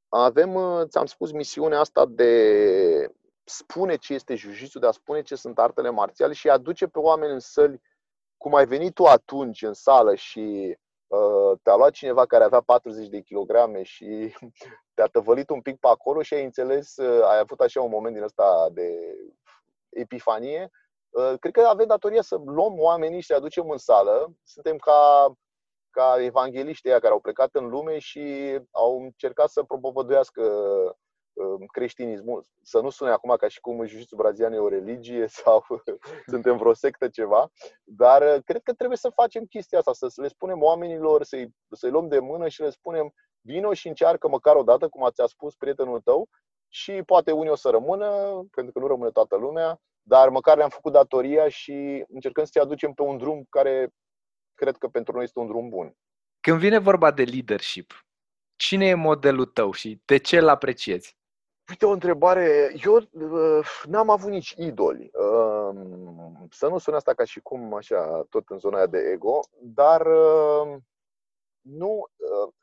[0.09, 3.11] avem, ți-am spus, misiunea asta de
[3.43, 7.33] spune ce este jiu de a spune ce sunt artele marțiale și aduce pe oameni
[7.33, 7.81] în săli
[8.37, 10.77] cum ai venit tu atunci în sală și
[11.07, 14.33] uh, te-a luat cineva care avea 40 de kilograme și
[14.95, 18.13] te-a tăvălit un pic pe acolo și ai înțeles, uh, ai avut așa un moment
[18.13, 19.15] din ăsta de
[19.89, 20.69] epifanie,
[21.09, 24.33] uh, cred că avem datoria să luăm oamenii și să aducem în sală.
[24.43, 25.33] Suntem ca,
[25.89, 30.43] ca evangeliștii care au plecat în lume și au încercat să propovăduiască
[31.71, 35.65] creștinismul, să nu sune acum ca și cum jiu brazilian e o religie sau
[36.31, 37.51] suntem vreo sectă ceva,
[37.83, 41.89] dar uh, cred că trebuie să facem chestia asta, să le spunem oamenilor, să-i, să-i
[41.89, 45.55] luăm de mână și le spunem vino și încearcă măcar o dată, cum ți-a spus
[45.55, 46.29] prietenul tău,
[46.73, 48.07] și poate unii o să rămână,
[48.51, 52.93] pentru că nu rămâne toată lumea, dar măcar le-am făcut datoria și încercăm să-i aducem
[52.93, 53.89] pe un drum care
[54.53, 55.95] cred că pentru noi este un drum bun.
[56.39, 58.05] Când vine vorba de leadership,
[58.55, 61.17] cine e modelul tău și de ce îl apreciezi?
[61.69, 62.73] Uite o întrebare.
[62.85, 65.11] Eu uh, n-am avut nici idoli.
[65.13, 65.75] Uh,
[66.49, 70.75] să nu sune asta ca și cum, așa, tot în zona de ego, dar uh,
[71.61, 72.53] nu, uh,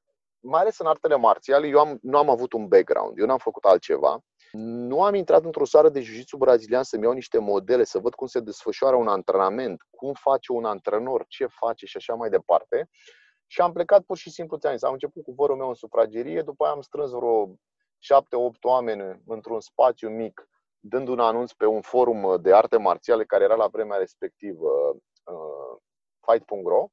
[0.40, 3.64] mai ales în artele marțiale, eu am, nu am avut un background, eu n-am făcut
[3.64, 4.20] altceva.
[4.52, 8.26] Nu am intrat într-o seară de jiu brazilian să-mi iau niște modele, să văd cum
[8.26, 12.88] se desfășoară un antrenament, cum face un antrenor, ce face și așa mai departe.
[13.46, 16.42] Și am plecat pur și simplu, ți-am zis, am început cu vorul meu în sufragerie,
[16.42, 17.54] după aia am strâns vreo
[18.00, 20.48] șapte-opt oameni într-un spațiu mic,
[20.80, 24.68] dând un anunț pe un forum de arte marțiale care era la vremea respectivă
[25.24, 25.78] uh,
[26.26, 26.86] fight.ro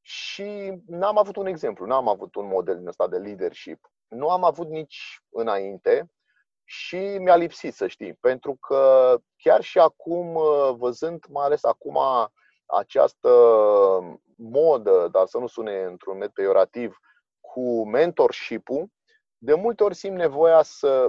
[0.00, 3.90] și n-am avut un exemplu, n-am avut un model din ăsta de leadership.
[4.08, 6.10] Nu am avut nici înainte
[6.64, 11.98] și mi-a lipsit, să știi, pentru că chiar și acum, uh, văzând mai ales acum
[12.66, 13.30] această
[14.36, 16.96] modă, dar să nu sune într-un med peiorativ,
[17.40, 18.86] cu mentorship-ul,
[19.42, 21.08] de multe ori simt nevoia să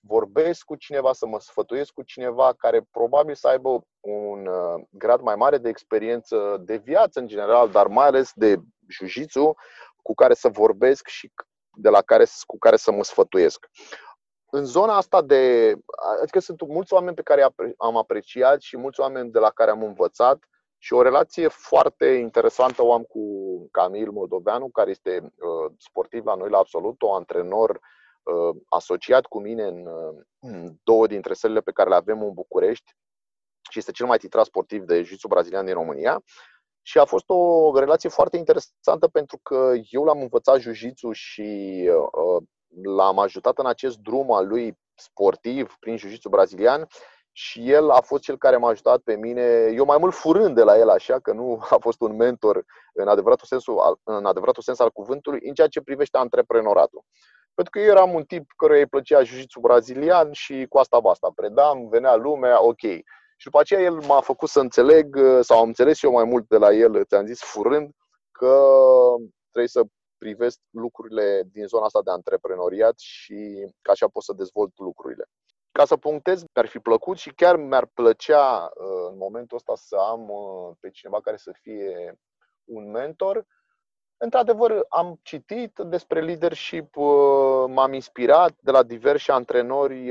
[0.00, 5.20] vorbesc cu cineva, să mă sfătuiesc cu cineva care probabil să aibă un uh, grad
[5.20, 8.56] mai mare de experiență de viață în general, dar mai ales de
[9.06, 9.54] jiu
[10.02, 11.32] cu care să vorbesc și
[11.76, 13.68] de la care, cu care să mă sfătuiesc.
[14.50, 15.74] În zona asta de.
[16.20, 19.82] Adică sunt mulți oameni pe care am apreciat și mulți oameni de la care am
[19.82, 20.38] învățat
[20.84, 23.20] și o relație foarte interesantă o am cu
[23.70, 27.80] Camil Moldoveanu, care este uh, sportiv la noi la Absolut, o antrenor
[28.22, 32.92] uh, asociat cu mine în uh, două dintre sălile pe care le avem în București
[33.70, 36.22] și este cel mai titrat sportiv de jiu brazilian din România.
[36.82, 41.88] Și a fost o relație foarte interesantă pentru că eu l-am învățat jiu și
[42.82, 46.88] l-am ajutat în acest drum al lui sportiv prin jiu brazilian
[47.32, 50.62] și el a fost cel care m-a ajutat pe mine, eu mai mult furând de
[50.62, 54.78] la el așa, că nu a fost un mentor în adevăratul, sensul, în adevăratul sens
[54.78, 57.04] al cuvântului, în ceea ce privește antreprenoratul.
[57.54, 61.32] Pentru că eu eram un tip care îi plăcea jiu brazilian și cu asta basta,
[61.34, 62.80] predam, venea lumea, ok.
[63.36, 66.56] Și după aceea el m-a făcut să înțeleg, sau am înțeles eu mai mult de
[66.56, 67.90] la el, ți-am zis, furând,
[68.32, 68.64] că
[69.50, 69.82] trebuie să
[70.18, 75.24] privesc lucrurile din zona asta de antreprenoriat și că așa pot să dezvolt lucrurile.
[75.72, 79.96] Ca să punctez, mi-ar fi plăcut și chiar mi-ar plăcea uh, în momentul ăsta să
[79.96, 82.18] am uh, pe cineva care să fie
[82.64, 83.46] un mentor.
[84.16, 90.10] Într-adevăr, am citit despre leadership, uh, m-am inspirat de la diversi antrenori,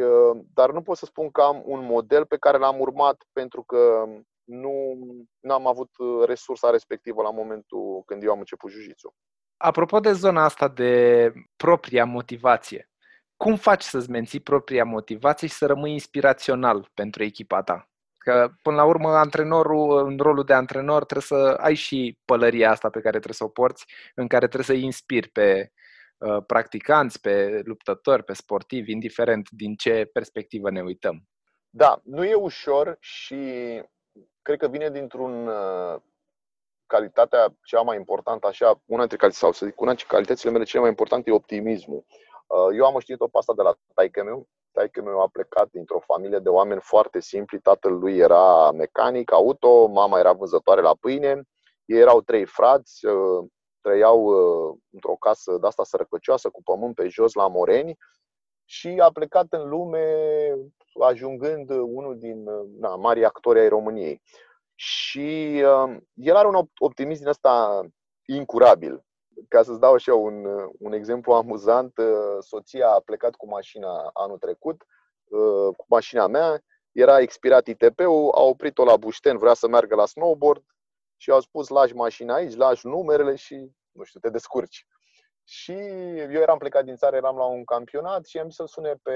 [0.54, 4.06] dar nu pot să spun că am un model pe care l-am urmat pentru că
[4.43, 4.95] nu
[5.50, 5.89] am avut
[6.26, 8.93] resursa respectivă la momentul când eu am început jiu
[9.58, 12.91] Apropo de zona asta de propria motivație,
[13.42, 17.90] cum faci să-ți menții propria motivație și să rămâi inspirațional pentru echipa ta?
[18.18, 22.90] Că, până la urmă, antrenorul, în rolul de antrenor, trebuie să ai și pălăria asta
[22.90, 25.72] pe care trebuie să o porți, în care trebuie să-i inspiri pe
[26.18, 31.28] uh, practicanți, pe luptători, pe sportivi, indiferent din ce perspectivă ne uităm.
[31.70, 33.46] Da, nu e ușor și
[34.42, 36.02] cred că vine dintr-un uh,
[36.86, 40.64] calitatea cea mai importantă, așa, una dintre calități, sau să zic, una dintre calitățile mele
[40.64, 42.06] cele mai importante e optimismul.
[42.52, 44.48] Uh, eu am știut-o pe asta de la taică meu.
[44.72, 47.60] Taică meu a plecat dintr-o familie de oameni foarte simpli.
[47.60, 51.42] Tatăl lui era mecanic auto, mama era vânzătoare la pâine.
[51.86, 53.46] Ei erau trei frați, uh,
[53.82, 57.98] trăiau uh, într-o casă de asta sărăcăcioasă, cu pământ pe jos, la Moreni.
[58.66, 60.06] Și a plecat în lume
[61.02, 62.44] ajungând unul din
[62.80, 64.22] na, mari actori ai României.
[64.76, 67.82] Și uh, el are un optimism din ăsta
[68.26, 69.06] incurabil
[69.48, 70.46] Ca să-ți dau așa un,
[70.80, 71.94] un exemplu amuzant,
[72.39, 74.86] soția a plecat cu mașina anul trecut,
[75.78, 80.63] cu mașina mea, era expirat ITP-ul, a oprit-o la Bușten, vrea să meargă la snowboard
[81.17, 84.88] și au spus lași mașina aici, lași numerele și, nu știu, te descurci.
[85.44, 85.72] Și
[86.18, 89.12] eu eram plecat din țară, eram la un campionat și am zis să-l sune pe,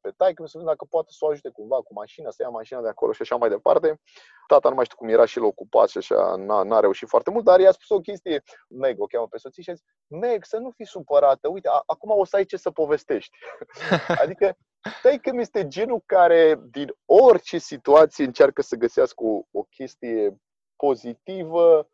[0.00, 2.80] pe taică să vedem dacă poate să o ajute cumva cu mașina, să ia mașina
[2.80, 4.00] de acolo și așa mai departe.
[4.46, 7.30] Tata nu mai știu cum era și el ocupat și așa, n-a, n-a reușit foarte
[7.30, 10.44] mult, dar i-a spus o chestie, Meg, o cheamă pe soție și a zis, Meg,
[10.44, 13.36] să nu fii supărată, uite, a, acum o să ai ce să povestești.
[14.22, 14.56] adică,
[14.98, 20.36] stai că este genul care din orice situație încearcă să găsească o, o chestie
[20.76, 21.88] pozitivă,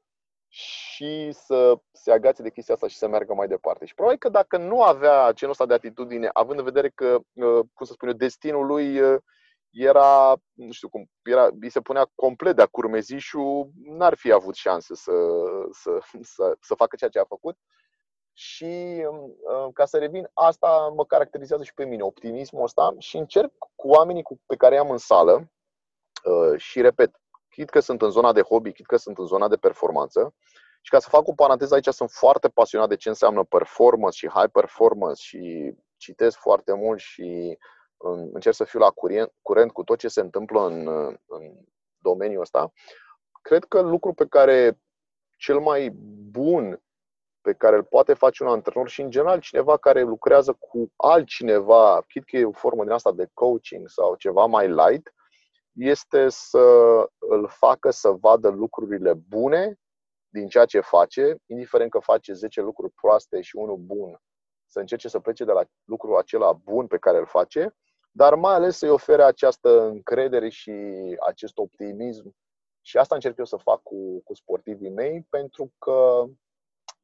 [0.56, 3.84] și să se agațe de chestia asta și să meargă mai departe.
[3.84, 7.60] Și probabil că dacă nu avea genul ăsta de atitudine, având în vedere că, uh,
[7.74, 9.18] cum să spun eu, destinul lui uh,
[9.70, 14.94] era, nu știu cum, era, îi se punea complet de-a curmezișul, n-ar fi avut șanse
[14.94, 15.12] să,
[15.70, 17.56] să, să, să facă ceea ce a făcut.
[18.32, 23.16] Și um, uh, ca să revin, asta mă caracterizează și pe mine, optimismul ăsta și
[23.16, 25.50] încerc cu oamenii pe care i-am în sală
[26.56, 27.20] și repet,
[27.56, 30.34] chit că sunt în zona de hobby, chit că sunt în zona de performanță.
[30.80, 34.28] Și ca să fac o paranteză aici, sunt foarte pasionat de ce înseamnă performance și
[34.28, 37.58] high performance și citesc foarte mult și
[38.32, 40.86] încerc să fiu la curent, curent cu tot ce se întâmplă în,
[41.26, 41.42] în
[41.98, 42.72] domeniul ăsta.
[43.42, 44.80] Cred că lucru pe care
[45.36, 45.90] cel mai
[46.30, 46.82] bun
[47.40, 52.04] pe care îl poate face un antrenor și, în general, cineva care lucrează cu altcineva,
[52.08, 55.14] chit că e o formă din asta de coaching sau ceva mai light,
[55.76, 56.58] este să
[57.18, 59.78] îl facă să vadă lucrurile bune
[60.28, 64.20] din ceea ce face, indiferent că face 10 lucruri proaste și unul bun,
[64.66, 67.76] să încerce să plece de la lucrul acela bun pe care îl face,
[68.10, 70.72] dar mai ales să-i ofere această încredere și
[71.26, 72.34] acest optimism.
[72.80, 76.24] Și asta încerc eu să fac cu, cu sportivii mei, pentru că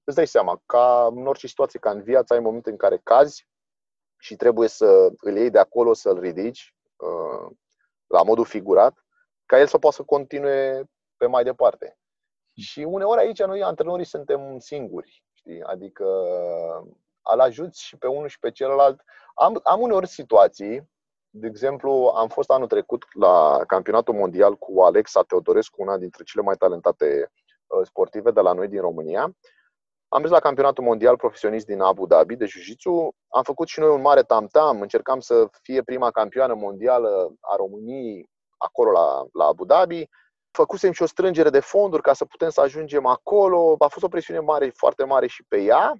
[0.04, 3.48] îți dai seama, ca în orice situație, ca în viață, ai momente în care cazi
[4.18, 6.74] și trebuie să îl iei de acolo, să-l ridici.
[8.12, 9.04] Uh, la modul figurat,
[9.46, 10.84] ca el să poată să continue
[11.16, 11.96] pe mai departe.
[12.54, 15.24] Și uneori aici noi, antrenorii, suntem singuri.
[15.32, 15.62] Știi?
[15.62, 16.04] Adică
[17.22, 19.00] al ajuți și pe unul și pe celălalt.
[19.34, 20.90] Am, am uneori situații,
[21.28, 26.42] de exemplu, am fost anul trecut la campionatul mondial cu Alexa Teodorescu, una dintre cele
[26.42, 27.32] mai talentate
[27.66, 29.36] uh, sportive de la noi din România.
[30.12, 33.88] Am mers la campionatul mondial profesionist din Abu Dhabi de jiu Am făcut și noi
[33.88, 34.80] un mare tam-tam.
[34.80, 40.08] Încercam să fie prima campioană mondială a României acolo la, la Abu Dhabi.
[40.50, 43.76] Făcusem și o strângere de fonduri ca să putem să ajungem acolo.
[43.78, 45.94] A fost o presiune mare, foarte mare și pe ea.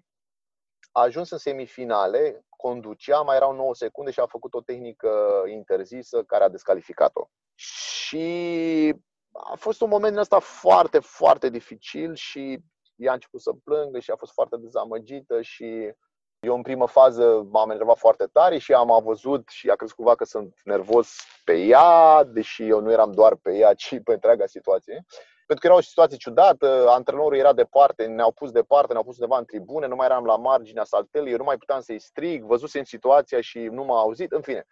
[0.93, 6.23] A ajuns în semifinale, conducea, mai erau 9 secunde și a făcut o tehnică interzisă
[6.23, 7.27] care a descalificat-o.
[7.55, 8.95] Și
[9.33, 12.63] a fost un moment în ăsta foarte, foarte dificil și
[13.03, 15.93] ea a început să plângă și a fost foarte dezamăgită și
[16.41, 20.15] eu în primă fază m-am enervat foarte tare și am văzut și a crezut cumva
[20.15, 21.09] că sunt nervos
[21.45, 25.05] pe ea, deși eu nu eram doar pe ea, ci pe întreaga situație.
[25.47, 29.39] Pentru că era o situație ciudată, antrenorul era departe, ne-au pus departe, ne-au pus undeva
[29.39, 32.85] în tribune, nu mai eram la marginea saltelei, eu nu mai puteam să-i strig, văzusem
[32.85, 34.67] situația și nu m-a auzit, în fine.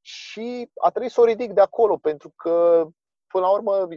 [0.00, 2.84] Și a trebuit să o ridic de acolo, pentru că,
[3.26, 3.88] până la urmă,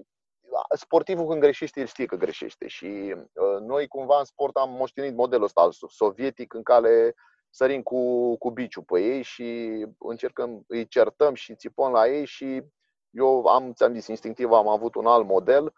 [0.75, 5.15] sportivul când greșește, el știe că greșește și uh, noi cumva în sport am moștenit
[5.15, 7.15] modelul ăsta sovietic în care
[7.49, 12.61] sărim cu, cu biciu pe ei și încercăm, îi certăm și țipăm la ei și
[13.09, 15.73] eu am, ți-am zis, instinctiv am avut un alt model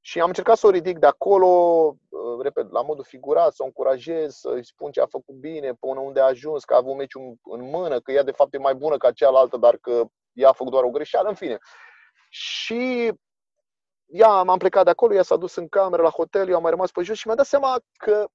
[0.00, 1.46] și am încercat să o ridic de acolo,
[2.08, 6.00] uh, repet, la modul figurat, să o încurajez, să-i spun ce a făcut bine, până
[6.00, 8.74] unde a ajuns, că a avut meciul în mână, că ea de fapt e mai
[8.74, 11.58] bună ca cealaltă, dar că ea a făcut doar o greșeală, în fine.
[12.28, 13.12] Și
[14.06, 16.70] ea m-am plecat de acolo, ea s-a dus în cameră la hotel, eu am mai
[16.70, 18.28] rămas pe jos și mi-a dat seama că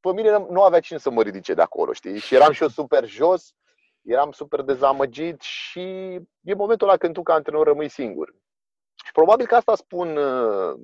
[0.00, 2.18] pe mine nu avea cine să mă ridice de acolo, știi?
[2.18, 3.54] Și eram și eu super jos,
[4.02, 5.80] eram super dezamăgit și
[6.40, 8.34] e momentul ăla când tu ca antrenor rămâi singur.
[9.04, 10.74] Și probabil că asta spun uh,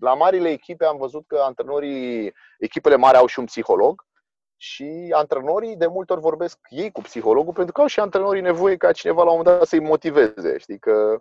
[0.00, 4.08] la marile echipe am văzut că antrenorii, echipele mari au și un psiholog
[4.56, 8.76] și antrenorii de multe ori vorbesc ei cu psihologul pentru că au și antrenorii nevoie
[8.76, 11.20] ca cineva la un moment dat să-i motiveze, știi, că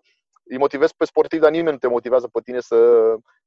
[0.49, 2.77] îi motivezi pe sportiv, dar nimeni nu te motivează pe tine să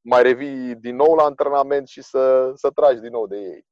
[0.00, 3.66] mai revii din nou la antrenament și să, să tragi din nou de ei.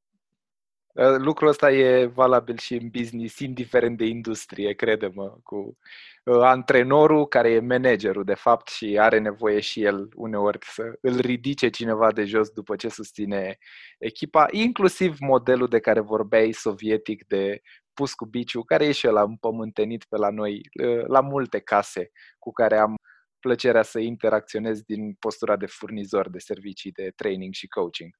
[0.94, 5.78] Uh, lucrul ăsta e valabil și în business, indiferent de industrie, crede-mă, cu
[6.24, 11.16] uh, antrenorul care e managerul, de fapt, și are nevoie și el uneori să îl
[11.16, 13.58] ridice cineva de jos după ce susține
[13.98, 17.60] echipa, inclusiv modelul de care vorbeai sovietic de
[17.92, 22.10] pus cu biciu, care e și ăla împământenit pe la noi, uh, la multe case
[22.38, 22.94] cu care am
[23.40, 28.10] plăcerea să interacționez din postura de furnizor de servicii de training și coaching.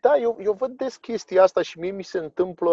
[0.00, 2.72] Da, eu, eu văd des chestia asta și mie mi se întâmplă,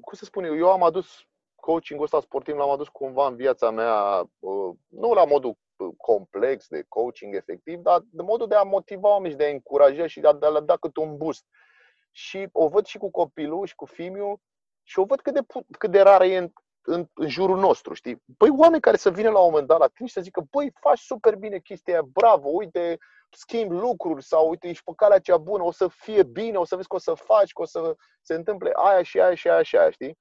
[0.00, 1.24] cum să spun eu, eu am adus
[1.54, 6.66] coaching-ul ăsta sportiv, l-am adus cumva în viața mea, uh, nu la modul uh, complex
[6.68, 10.20] de coaching efectiv, dar de modul de a motiva oameni și de a încuraja și
[10.20, 11.44] de a, de a le da cât un boost.
[12.12, 14.40] Și o văd și cu copilul și cu fimiu
[14.82, 15.40] și o văd cât de,
[15.78, 16.50] cât de rară e
[16.82, 18.22] în, în, în jurul nostru, știi?
[18.36, 20.72] Păi oameni care să vină la un moment dat la tine și să zică, băi,
[20.80, 22.98] faci super bine chestia aia, bravo, uite,
[23.30, 26.76] schimbi lucruri sau uite, ești pe calea cea bună, o să fie bine, o să
[26.76, 29.62] vezi că o să faci, că o să se întâmple aia și aia și aia
[29.62, 30.18] și aia, știi?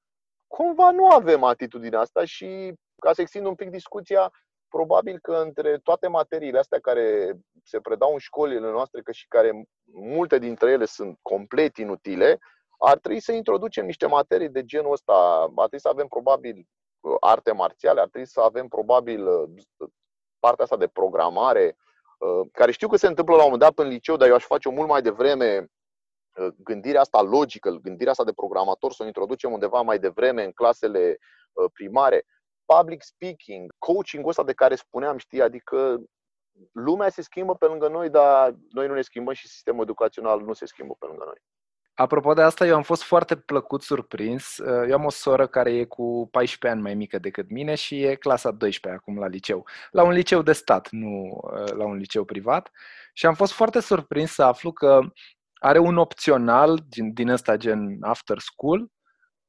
[0.48, 4.32] Cumva nu avem atitudinea asta și ca să extind un pic discuția,
[4.68, 9.68] probabil că între toate materiile astea care se predau în școlile noastre, că și care
[9.92, 12.40] multe dintre ele sunt complet inutile,
[12.80, 15.14] ar trebui să introducem niște materii de genul ăsta.
[15.42, 16.68] Ar trebui să avem probabil
[17.20, 19.28] arte marțiale, ar trebui să avem probabil
[20.40, 21.78] partea asta de programare,
[22.20, 24.44] Uh, care știu că se întâmplă la un moment dat în liceu, dar eu aș
[24.44, 25.68] face-o mult mai devreme,
[26.36, 30.52] uh, gândirea asta logică, gândirea asta de programator, să o introducem undeva mai devreme în
[30.52, 31.18] clasele
[31.52, 32.26] uh, primare.
[32.66, 36.02] Public speaking, coaching-ul ăsta de care spuneam, știi, adică
[36.72, 40.54] lumea se schimbă pe lângă noi, dar noi nu ne schimbăm și sistemul educațional nu
[40.54, 41.42] se schimbă pe lângă noi.
[42.00, 44.58] Apropo de asta, eu am fost foarte plăcut surprins.
[44.88, 48.16] Eu am o soră care e cu 14 ani mai mică decât mine și e
[48.16, 49.66] clasa 12 acum la liceu.
[49.92, 52.72] La un liceu de stat, nu uh, la un liceu privat.
[53.14, 55.00] Și am fost foarte surprins să aflu că
[55.54, 58.92] are un opțional din, din ăsta gen after school,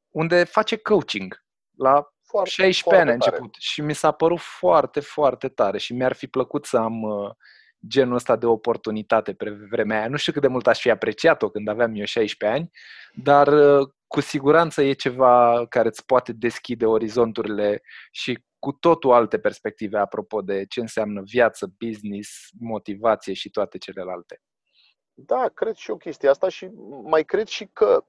[0.09, 1.44] unde face coaching
[1.76, 3.55] la foarte, 16 foarte ani a început.
[3.59, 7.30] Și mi s-a părut foarte, foarte tare și mi-ar fi plăcut să am uh,
[7.86, 10.08] genul ăsta de oportunitate pe vremea aia.
[10.08, 12.70] Nu știu cât de mult aș fi apreciat-o când aveam eu 16 ani,
[13.14, 19.38] dar uh, cu siguranță e ceva care îți poate deschide orizonturile și cu totul alte
[19.38, 24.40] perspective apropo de ce înseamnă viață, business, motivație și toate celelalte.
[25.14, 26.70] Da, cred și eu chestia asta și
[27.02, 28.04] mai cred și că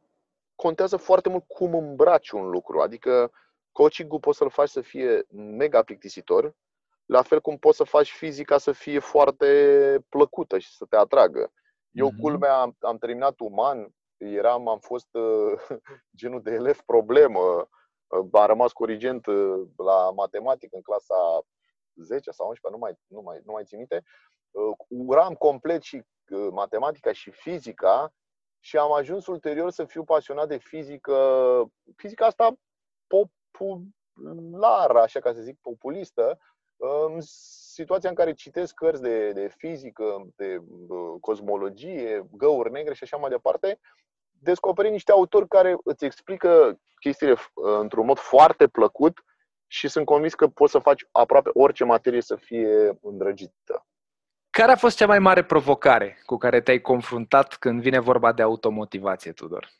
[0.55, 2.79] contează foarte mult cum îmbraci un lucru.
[2.79, 3.31] Adică
[3.71, 6.55] coaching-ul poți să-l faci să fie mega plictisitor,
[7.11, 9.47] la fel cum poți să faci fizica să fie foarte
[10.09, 11.51] plăcută și să te atragă.
[11.91, 12.21] Eu, mm-hmm.
[12.21, 15.53] culmea, am, am terminat uman, eram, am fost uh,
[16.19, 17.39] genul de elev problemă,
[18.07, 21.45] uh, am rămas corigent uh, la matematică în clasa
[21.95, 24.03] 10 sau 11, nu mai, nu mai, nu mai țin minte.
[24.51, 25.95] Uh, uram complet și
[26.29, 28.13] uh, matematica și fizica
[28.59, 31.15] și am ajuns ulterior să fiu pasionat de fizică,
[31.95, 32.53] fizica asta
[33.07, 36.60] populară, așa ca să zic, populistă, în
[37.71, 40.61] situația în care citesc cărți de, de fizică, de
[41.19, 43.79] cosmologie, găuri negre și așa mai departe,
[44.29, 49.23] descoperi niște autori care îți explică chestiile într-un mod foarte plăcut
[49.67, 53.85] și sunt convins că poți să faci aproape orice materie să fie îndrăgită.
[54.49, 58.41] Care a fost cea mai mare provocare cu care te-ai confruntat când vine vorba de
[58.41, 59.71] automotivație, Tudor?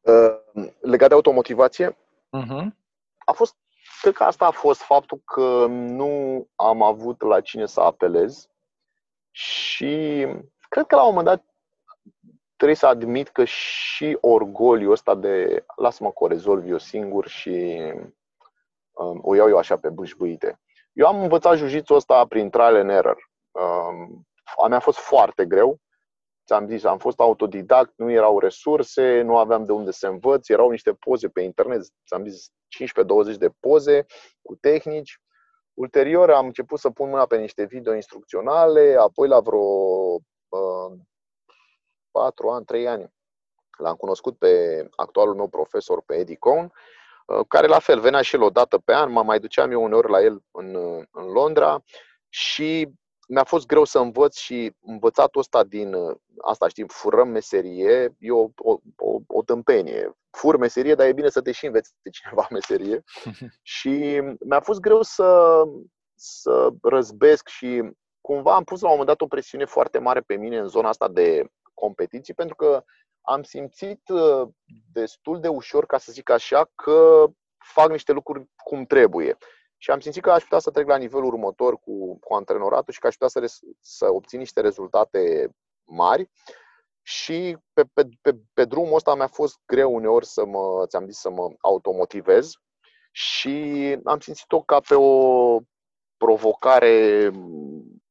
[0.00, 1.90] Uh, legat de automotivație,
[2.38, 2.66] uh-huh.
[3.18, 3.56] a fost
[4.00, 8.48] Cred că asta a fost faptul că nu am avut la cine să apelez
[9.30, 10.26] și
[10.68, 11.44] cred că la un moment dat
[12.56, 17.80] trebuie să admit că și orgoliul ăsta de lasă-mă că o rezolv eu singur și
[18.90, 20.60] um, o iau eu așa pe bâșbâite.
[20.92, 23.30] Eu am învățat jiu ăsta prin trial and error.
[23.50, 24.26] Um,
[24.62, 25.80] a mea a fost foarte greu.
[26.50, 30.70] Ți-am zis, am fost autodidact, nu erau resurse, nu aveam de unde să învăț, erau
[30.70, 32.50] niște poze pe internet, ți-am zis
[33.34, 34.06] 15-20 de poze
[34.42, 35.20] cu tehnici.
[35.74, 39.60] Ulterior am început să pun mâna pe niște video instrucționale, apoi la vreo
[40.48, 40.98] uh,
[42.10, 43.12] 4 ani, 3 ani
[43.78, 46.72] l-am cunoscut pe actualul meu profesor, pe Eddie Cohn,
[47.26, 49.82] uh, care la fel venea și el o dată pe an, mă mai duceam eu
[49.82, 50.74] uneori la el în,
[51.10, 51.82] în Londra
[52.28, 52.98] și
[53.30, 55.94] mi-a fost greu să învăț și învățatul ăsta din,
[56.42, 60.10] asta știm, furăm meserie, e o, o, o, o tâmpenie.
[60.30, 63.02] Fur meserie, dar e bine să te și înveți de cineva meserie.
[63.62, 65.62] și mi-a fost greu să,
[66.14, 70.36] să răzbesc și cumva am pus la un moment dat o presiune foarte mare pe
[70.36, 72.84] mine în zona asta de competiții, pentru că
[73.20, 74.48] am simțit uh,
[74.92, 77.26] destul de ușor, ca să zic așa, că
[77.58, 79.36] fac niște lucruri cum trebuie
[79.82, 82.98] și am simțit că aș putea să trec la nivelul următor cu, cu antrenoratul și
[82.98, 85.50] că aș putea să, res, să obțin niște rezultate
[85.84, 86.30] mari.
[87.02, 91.18] Și pe, pe, pe, pe drumul ăsta mi-a fost greu uneori să mă, ți-am zis,
[91.18, 92.52] să mă automotivez
[93.12, 95.58] și am simțit-o ca pe o
[96.16, 97.30] provocare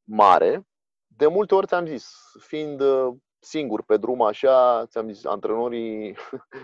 [0.04, 0.66] mare.
[1.06, 6.16] De multe ori ți-am zis, fiind uh, singur pe drum așa, ți-am zis, antrenorii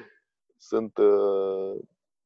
[0.70, 1.78] sunt uh,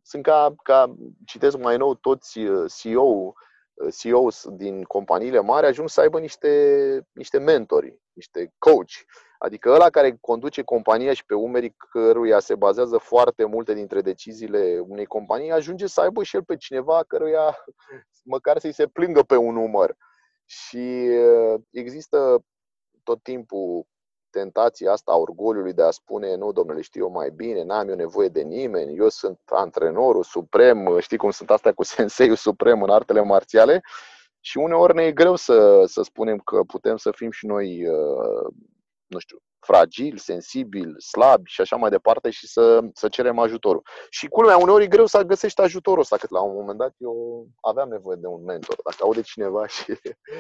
[0.03, 0.94] sunt ca, ca
[1.26, 3.34] citesc mai nou toți uh, CEO,
[3.74, 8.92] uh, CEOs din companiile mari ajung să aibă niște, niște mentori, niște coach.
[9.38, 14.78] Adică ăla care conduce compania și pe umerii căruia se bazează foarte multe dintre deciziile
[14.86, 17.57] unei companii, ajunge să aibă și el pe cineva căruia
[18.34, 19.96] măcar să-i se plângă pe un număr.
[20.44, 22.44] Și uh, există
[23.03, 23.86] tot timpul
[24.30, 27.94] tentația asta a orgoliului de a spune nu, domnule, știu eu mai bine, n-am eu
[27.94, 32.90] nevoie de nimeni, eu sunt antrenorul suprem, știi cum sunt astea cu senseiul suprem în
[32.90, 33.82] artele marțiale?
[34.40, 38.52] Și uneori ne e greu să, să spunem că putem să fim și noi, uh,
[39.11, 43.82] nu știu, fragil, sensibil, slab și așa mai departe și să, să cerem ajutorul.
[44.11, 47.46] Și culmea, uneori e greu să găsești ajutorul ăsta, că la un moment dat eu
[47.61, 48.76] aveam nevoie de un mentor.
[48.84, 49.84] Dacă aude cineva și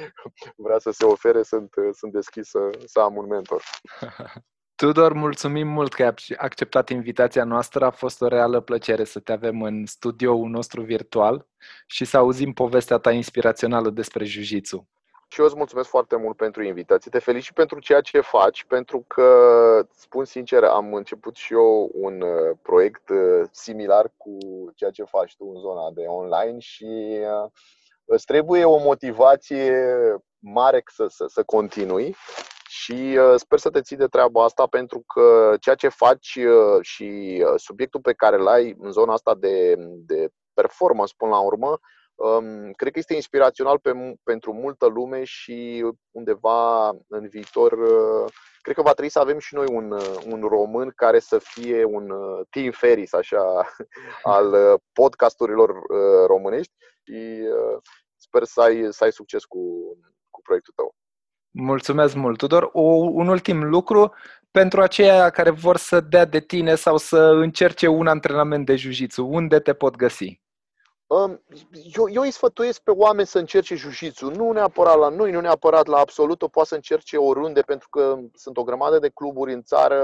[0.66, 3.62] vrea să se ofere, sunt, sunt deschis să, să am un mentor.
[4.80, 7.84] Tudor, mulțumim mult că ai acceptat invitația noastră.
[7.84, 11.46] A fost o reală plăcere să te avem în studioul nostru virtual
[11.86, 14.88] și să auzim povestea ta inspirațională despre jiu-jitsu.
[15.32, 17.10] Și eu îți mulțumesc foarte mult pentru invitație.
[17.10, 22.20] Te felicit pentru ceea ce faci, pentru că, spun sincer, am început și eu un
[22.20, 24.38] uh, proiect uh, similar cu
[24.74, 27.50] ceea ce faci tu în zona de online și uh,
[28.04, 29.96] îți trebuie o motivație
[30.38, 32.16] mare să, să, să continui
[32.68, 36.38] și sper să te ții de treaba asta pentru că ceea ce faci
[36.80, 39.74] și subiectul pe care îl ai în zona asta de,
[40.06, 41.78] de performance până la urmă Um,
[42.76, 43.92] cred că este inspirațional pe,
[44.22, 49.54] pentru multă lume și undeva în viitor uh, cred că va trebui să avem și
[49.54, 53.42] noi un, uh, un român care să fie un uh, Tim Ferris așa,
[54.22, 55.72] al podcasturilor
[56.26, 57.40] românești și
[58.16, 59.58] sper să ai, să ai succes cu,
[60.30, 60.94] cu proiectul tău.
[61.50, 62.70] Mulțumesc mult, Tudor.
[62.72, 64.14] O, un ultim lucru
[64.50, 69.26] pentru aceia care vor să dea de tine sau să încerce un antrenament de jiu
[69.26, 70.40] unde te pot găsi?
[71.96, 75.86] Eu, eu îi sfătuiesc pe oameni să încerce jiu nu neapărat la noi, nu neapărat
[75.86, 79.62] la absolut, o poate să încerce oriunde, pentru că sunt o grămadă de cluburi în
[79.62, 80.00] țară.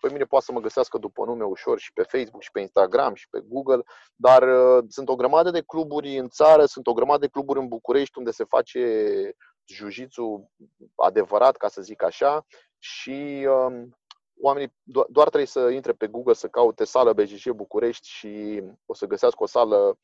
[0.00, 3.14] Pe mine poate să mă găsească după nume ușor și pe Facebook, și pe Instagram,
[3.14, 3.82] și pe Google,
[4.16, 7.68] dar uh, sunt o grămadă de cluburi în țară, sunt o grămadă de cluburi în
[7.68, 9.34] București unde se face
[9.66, 10.50] jiu
[10.94, 12.46] adevărat, ca să zic așa,
[12.78, 13.96] și um,
[14.40, 14.74] oamenii
[15.08, 19.42] doar trebuie să intre pe Google să caute sală BJJ București și o să găsească
[19.42, 19.98] o sală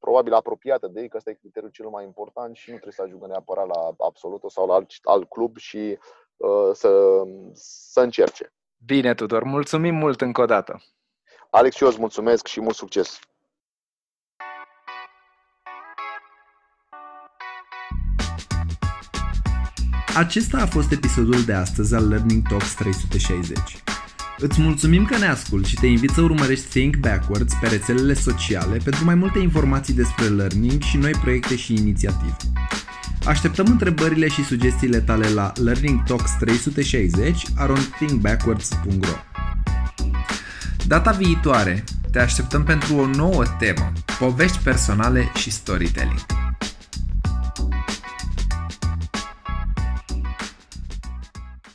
[0.00, 3.02] probabil apropiată de ei, că ăsta e criteriul cel mai important și nu trebuie să
[3.02, 5.98] ajungă neapărat la Absoluto sau la alt, alt club și
[6.36, 7.22] uh, să,
[7.52, 8.52] să încerce.
[8.86, 10.82] Bine, Tudor, mulțumim mult încă o dată.
[11.50, 13.18] Alex, și eu îți mulțumesc și mult succes!
[20.16, 23.89] Acesta a fost episodul de astăzi al Learning Talks 360.
[24.42, 28.76] Îți mulțumim că ne asculti și te invit să urmărești Think Backwards pe rețelele sociale
[28.84, 32.36] pentru mai multe informații despre learning și noi proiecte și inițiative.
[33.24, 37.42] Așteptăm întrebările și sugestiile tale la Learning Talks 360
[37.98, 39.16] thinkbackwards.ro
[40.86, 46.20] Data viitoare te așteptăm pentru o nouă temă, povești personale și storytelling.